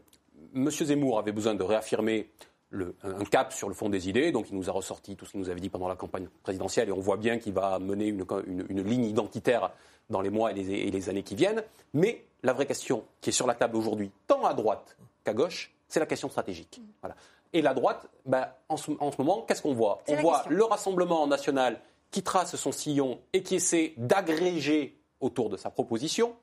[0.56, 0.70] M.
[0.72, 2.30] Zemmour avait besoin de réaffirmer
[2.70, 5.32] le- un cap sur le fond des idées, donc il nous a ressorti tout ce
[5.32, 8.08] qu'il nous avait dit pendant la campagne présidentielle, et on voit bien qu'il va mener
[8.08, 9.72] une, une- une ligne identitaire
[10.10, 11.64] dans les mois et les, et les années qui viennent.
[11.94, 15.74] Mais la vraie question qui est sur la table aujourd'hui, tant à droite qu'à gauche,
[15.88, 16.82] c'est la question stratégique.
[17.02, 17.16] Voilà.
[17.54, 20.02] Et la droite, ben, en, ce, en ce moment, qu'est-ce qu'on voit?
[20.10, 20.52] On voit question.
[20.58, 21.80] le Rassemblement national
[22.12, 26.36] qui trace son sillon et qui essaie d'agréger autour de sa proposition.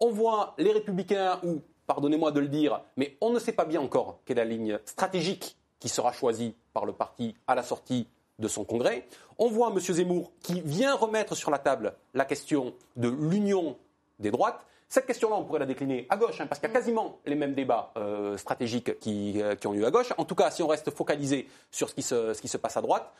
[0.00, 3.80] On voit les républicains où, pardonnez-moi de le dire, mais on ne sait pas bien
[3.80, 8.06] encore quelle est la ligne stratégique qui sera choisie par le parti à la sortie
[8.38, 9.06] de son congrès.
[9.38, 9.80] On voit M.
[9.80, 13.76] Zemmour qui vient remettre sur la table la question de l'union
[14.18, 14.64] des droites.
[14.88, 17.34] Cette question-là, on pourrait la décliner à gauche, hein, parce qu'il y a quasiment les
[17.36, 20.12] mêmes débats euh, stratégiques qui, euh, qui ont lieu à gauche.
[20.18, 22.76] En tout cas, si on reste focalisé sur ce qui se, ce qui se passe
[22.76, 23.12] à droite,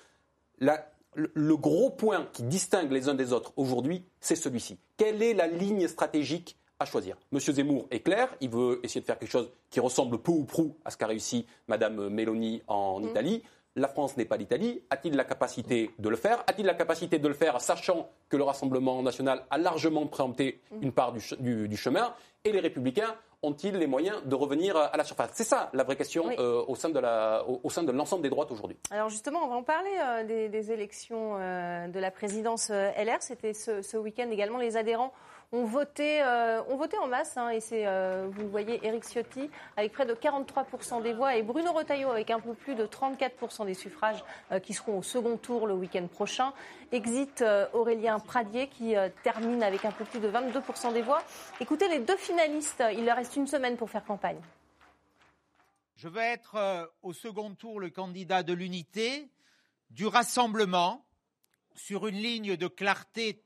[0.59, 0.85] la-
[1.15, 4.79] le, le gros point qui distingue les uns des autres aujourd'hui, c'est celui-ci.
[4.97, 9.07] Quelle est la ligne stratégique à choisir Monsieur Zemmour est clair, il veut essayer de
[9.07, 13.03] faire quelque chose qui ressemble peu ou prou à ce qu'a réussi Madame Meloni en
[13.05, 13.43] Italie.
[13.77, 14.83] La France n'est pas l'Italie.
[14.91, 16.43] A-t-il la capacité de le faire?
[16.49, 20.91] A-t-il la capacité de le faire sachant que le Rassemblement national a largement préempté une
[20.91, 22.13] part du, che- du- du chemin?
[22.45, 25.31] Et les Républicains ont-ils les moyens de revenir à la surface?
[25.35, 26.35] C'est ça la vraie question Oui.
[26.41, 28.77] euh, au sein de la- au- au sein de l'ensemble des droites aujourd'hui.
[28.91, 32.91] Alors justement, on va en parler euh, des, des élections euh, de la présidence euh,
[32.99, 33.19] LR.
[33.23, 34.59] C'était ce, ce week-end également.
[34.59, 35.13] Les adhérents
[35.53, 37.37] ont voté, euh, en masse.
[37.37, 41.43] hein, et c'est, euh, vous voyez, Éric Ciotti avec près de 43% des voix et
[41.43, 44.23] Bruno Retailleau avec un peu plus de 34% des suffrages
[44.53, 46.53] euh, qui seront au second tour le week-end prochain.
[46.93, 51.23] Exit Aurélien Pradier qui termine avec un peu plus de 22% des voix.
[51.61, 52.83] Écoutez les deux finalistes.
[52.93, 54.41] Il leur reste une semaine pour faire campagne.
[55.95, 59.29] Je veux être au second tour le candidat de l'unité,
[59.91, 61.05] du rassemblement
[61.77, 63.41] sur une ligne de clarté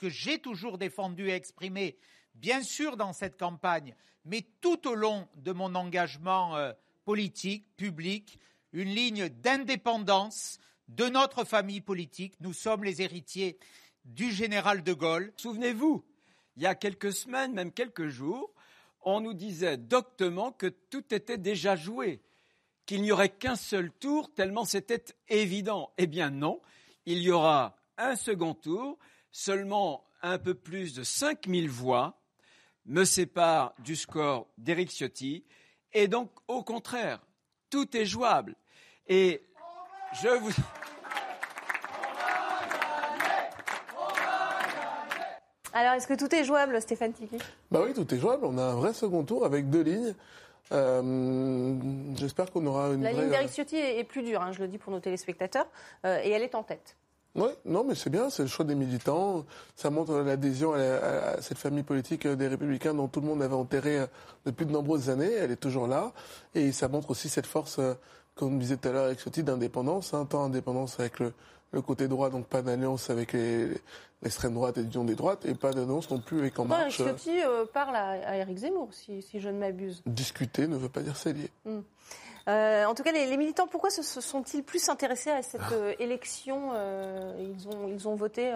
[0.00, 1.96] que j'ai toujours défendue et exprimée,
[2.34, 3.94] bien sûr dans cette campagne,
[4.24, 6.72] mais tout au long de mon engagement euh,
[7.04, 8.40] politique, public,
[8.72, 12.34] une ligne d'indépendance de notre famille politique.
[12.40, 13.58] Nous sommes les héritiers
[14.04, 15.32] du général de Gaulle.
[15.36, 16.04] Souvenez-vous,
[16.56, 18.52] il y a quelques semaines, même quelques jours,
[19.02, 22.22] on nous disait doctement que tout était déjà joué,
[22.86, 25.92] qu'il n'y aurait qu'un seul tour, tellement c'était évident.
[25.96, 26.60] Eh bien non,
[27.06, 28.98] il y aura un second tour,
[29.30, 32.18] seulement un peu plus de 5000 voix
[32.86, 35.44] me séparent du score d'Éric Ciotti,
[35.92, 37.20] et donc au contraire,
[37.68, 38.56] tout est jouable.
[39.06, 39.42] Et
[40.22, 40.50] je vous...
[45.72, 47.38] Alors, est-ce que tout est jouable, Stéphane Tiki
[47.70, 48.44] Bah oui, tout est jouable.
[48.44, 50.14] On a un vrai second tour avec deux lignes.
[50.72, 51.76] Euh,
[52.16, 53.22] J'espère qu'on aura une La vraie...
[53.22, 55.66] ligne d'Éric Ciotti est, est plus dure, hein, je le dis pour nos téléspectateurs,
[56.04, 56.96] euh, et elle est en tête.
[57.36, 59.44] Oui, non, mais c'est bien, c'est le choix des militants.
[59.76, 63.40] Ça montre l'adhésion à, la- à cette famille politique des Républicains dont tout le monde
[63.42, 64.06] avait enterré euh,
[64.46, 65.32] depuis de nombreuses années.
[65.32, 66.12] Elle est toujours là.
[66.56, 67.94] Et ça montre aussi cette force, euh,
[68.34, 70.12] comme disait tout à l'heure avec Ciotti, d'indépendance.
[70.12, 71.32] Hein, tant indépendance avec le,
[71.70, 73.68] le côté droit, donc pas d'alliance avec les-
[74.22, 77.00] l'extrême droite et l'union des droites, et pas d'alliance non plus avec En Marche.
[77.00, 80.02] euh, Ciotti euh, parle à, à Éric Zemmour, si, si je ne m'abuse.
[80.04, 81.48] Discuter ne veut pas dire s'allier.
[82.48, 85.60] Euh, en tout cas, les, les militants, pourquoi se, se sont-ils plus intéressés à cette
[85.72, 88.50] euh, élection Euh, ils, ont, ils ont voté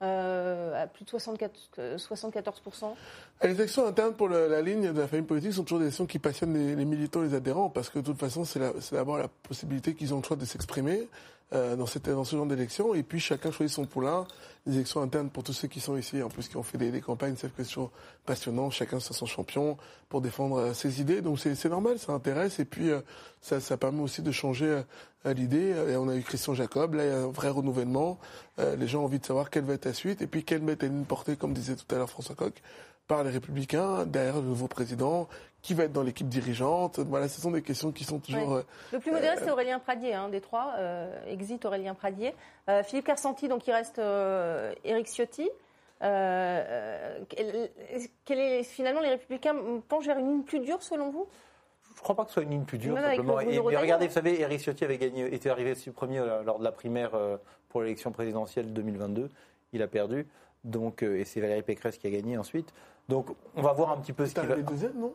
[0.00, 2.94] à plus de 64, euh, 74%.
[3.42, 6.06] Les élections internes pour le- la ligne de la famille politique sont toujours des élections
[6.06, 8.72] qui passionnent les, les militants et les adhérents parce que de toute façon, c'est la-
[8.80, 11.08] c'est d'abord la possibilité qu'ils ont le choix de s'exprimer
[11.52, 14.26] euh, dans, cette- dans ce genre d'élection et puis chacun choisit son poulain.
[14.66, 16.90] Les élections internes pour tous ceux qui sont ici, en plus qui ont fait des,
[16.90, 17.90] des campagnes, c'est toujours
[18.26, 18.68] passionnant.
[18.70, 19.78] Chacun c'est son champion
[20.10, 21.22] pour défendre euh, ses idées.
[21.22, 23.00] Donc c'est normal, ça intéresse et puis euh,
[23.40, 24.82] ça, permet aussi de changer
[25.24, 25.74] l'idée.
[25.88, 28.18] Et on a eu Christian Jacob, là il y a un vrai renouvellement.
[28.58, 30.72] Les gens ont envie de savoir quelle va être la suite et puis quelle va
[30.72, 32.54] être ligne portée, comme disait tout à l'heure François Coq
[33.06, 35.28] par les Républicains, derrière le nouveau président,
[35.62, 36.98] qui va être dans l'équipe dirigeante.
[37.00, 38.48] Voilà, ce sont des questions qui sont toujours...
[38.48, 38.58] Ouais.
[38.58, 40.74] euh, Le plus modéré, c'est Aurélien Pradier, hein, des trois.
[40.78, 42.34] euh, exit Aurélien Pradier.
[42.68, 45.48] Euh, Philippe Carsanti, donc il reste euh, Éric Ciotti.
[46.00, 47.70] Euh, euh, quel-
[48.24, 49.56] quel est, finalement, les Républicains
[49.88, 51.26] penchent vers une ligne plus dure, selon vous?
[51.96, 53.38] Je crois pas que ce soit une ligne plus dure, Même avec simplement.
[53.40, 54.08] le Et, mais regardez, hein.
[54.08, 57.16] vous savez, Éric Ciotti avait gagné, était arrivé aussi premier euh, lors de la primaire
[57.16, 57.36] euh,
[57.68, 59.28] pour l'élection présidentielle 2022.
[59.72, 60.28] Il a perdu.
[60.62, 62.72] Donc, euh, et c'est Valérie Pécresse qui a gagné ensuite.
[63.08, 64.54] Donc, on va voir un petit peu ce C'est qui va.
[64.56, 65.14] deuxième, non?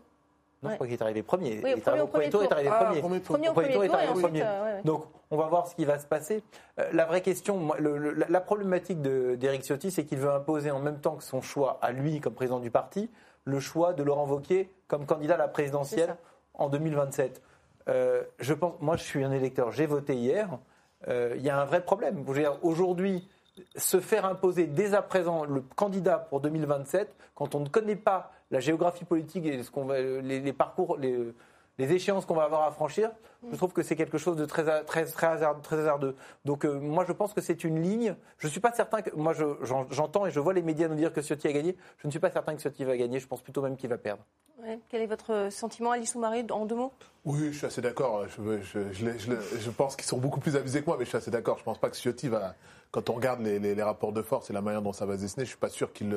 [0.63, 1.59] Non, je crois qu'il est arrivé premier.
[1.63, 3.01] Oui, il premier- au premier tour, est arrivé premier.
[3.01, 3.83] premier tour.
[3.83, 4.39] Est arrivé premier.
[4.85, 6.43] Donc, on va voir ce qui va se passer.
[6.79, 10.31] Euh, la vraie question, moi, le- le- la- la problématique d'Éric Ciotti, c'est qu'il veut
[10.31, 13.09] imposer en même temps que son choix à lui comme président du parti,
[13.45, 16.15] le choix de Laurent Wauquiez comme candidat à la présidentielle
[16.53, 17.41] en 2027.
[17.89, 20.47] Euh, je pense, moi, je suis un électeur, j'ai voté hier.
[21.09, 22.23] Euh, Il y a un vrai problème.
[22.61, 23.27] Aujourd'hui,
[23.75, 28.31] se faire imposer dès à présent le candidat pour 2027, quand on ne connaît pas
[28.53, 31.33] la géographie politique et ce qu'on va, les, les parcours, les,
[31.79, 33.09] les échéances qu'on va avoir à franchir,
[33.51, 36.15] je trouve que c'est quelque chose de très, très, très, hasard- très hasardeux.
[36.45, 38.15] Donc euh, moi, je pense que c'est une ligne.
[38.37, 39.13] Je ne suis pas certain que.
[39.15, 41.75] Moi, je- j'en- j'entends et je vois les médias nous dire que Ciotti a gagné.
[41.97, 43.19] Je ne suis pas certain que Ciotti va gagner.
[43.19, 44.23] Je pense plutôt même qu'il va perdre.
[44.61, 44.79] Ouais.
[44.87, 46.93] Quel est votre sentiment, Alice Soumaré, en deux mots?
[47.25, 48.23] Oui, je suis assez d'accord.
[48.29, 50.95] Je, je- je l'ai- je l'ai- je pense qu'ils sont beaucoup plus avisés que moi,
[50.97, 51.57] mais je suis assez d'accord.
[51.57, 52.53] Je pense pas que Ciotti va,
[52.91, 55.17] quand on regarde les, les- les rapports de force et la manière dont ça va
[55.17, 56.13] se dessiner, je suis pas sûr qu'il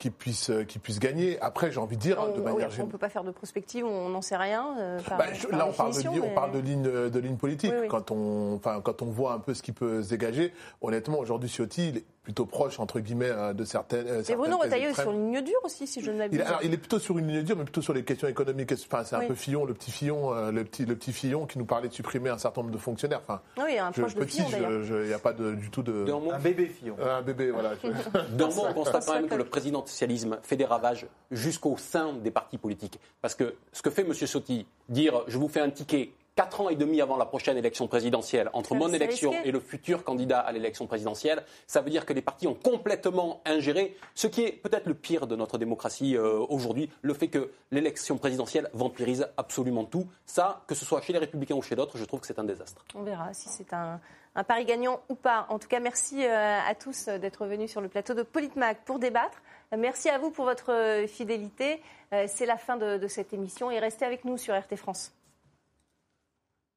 [0.00, 1.38] euh, qu'il puisse, euh, qu'il puisse gagner.
[1.40, 2.90] Après, j'ai envie de dire, hein, on, de manière on ne générale.
[2.90, 4.74] peut pas faire de prospective, on n'en sait rien.
[4.78, 7.36] euh, par- Bah, je- par là, on parle, de, on parle de ligne, de ligne
[7.36, 7.72] politique.
[7.74, 7.88] Oui, oui.
[7.88, 11.48] Quand, on, enfin, quand on voit un peu ce qui peut se dégager, honnêtement, aujourd'hui,
[11.48, 14.06] Ciotti, il est plutôt proche, entre guillemets, euh, de certaines.
[14.06, 16.38] euh, Et certaines Bruno Retailleau est sur une ligne dure aussi, si je ne m'abuse.
[16.38, 18.72] Il, alors, il est plutôt sur une ligne dure, mais plutôt sur les questions économiques.
[18.72, 19.26] Enfin, c'est un Oui.
[19.28, 21.92] peu Fillon, le petit Fillon, euh, le petit, le petit Fillon qui nous parlait de
[21.94, 23.20] supprimer un certain nombre de fonctionnaires.
[23.26, 26.06] Enfin, oui, un je, proche de petit, il n'y a pas de- du tout de.
[26.32, 26.96] Un bébé Fillon.
[27.00, 27.70] Euh, Un bébé, voilà.
[27.82, 32.58] mot, on constate quand même que le présidentialisme fait des ravages jusqu'au sein des partis
[32.58, 33.00] politiques.
[33.22, 34.14] Parce que ce que fait M.
[34.14, 37.86] Sotti, dire je vous fais un ticket quatre ans et demi avant la prochaine élection
[37.86, 39.48] présidentielle, entre Ça, mon élection risqué.
[39.50, 43.42] et le futur candidat à l'élection présidentielle, ça veut dire que les partis ont complètement
[43.44, 47.50] ingéré ce qui est peut-être le pire de notre démocratie euh, aujourd'hui, le fait que
[47.70, 50.06] l'élection présidentielle vampirise absolument tout.
[50.24, 52.44] Ça, que ce soit chez les Républicains ou chez d'autres, je trouve que c'est un
[52.44, 52.86] désastre.
[52.94, 54.00] On verra si c'est un,
[54.34, 55.44] un pari gagnant ou pas.
[55.50, 58.78] En tout cas, merci euh, à tous euh, d'être venus sur le plateau de Politmac
[58.86, 59.42] pour débattre.
[59.76, 61.80] Merci à vous pour votre fidélité.
[62.26, 65.12] C'est la fin de, de cette émission et restez avec nous sur RT France.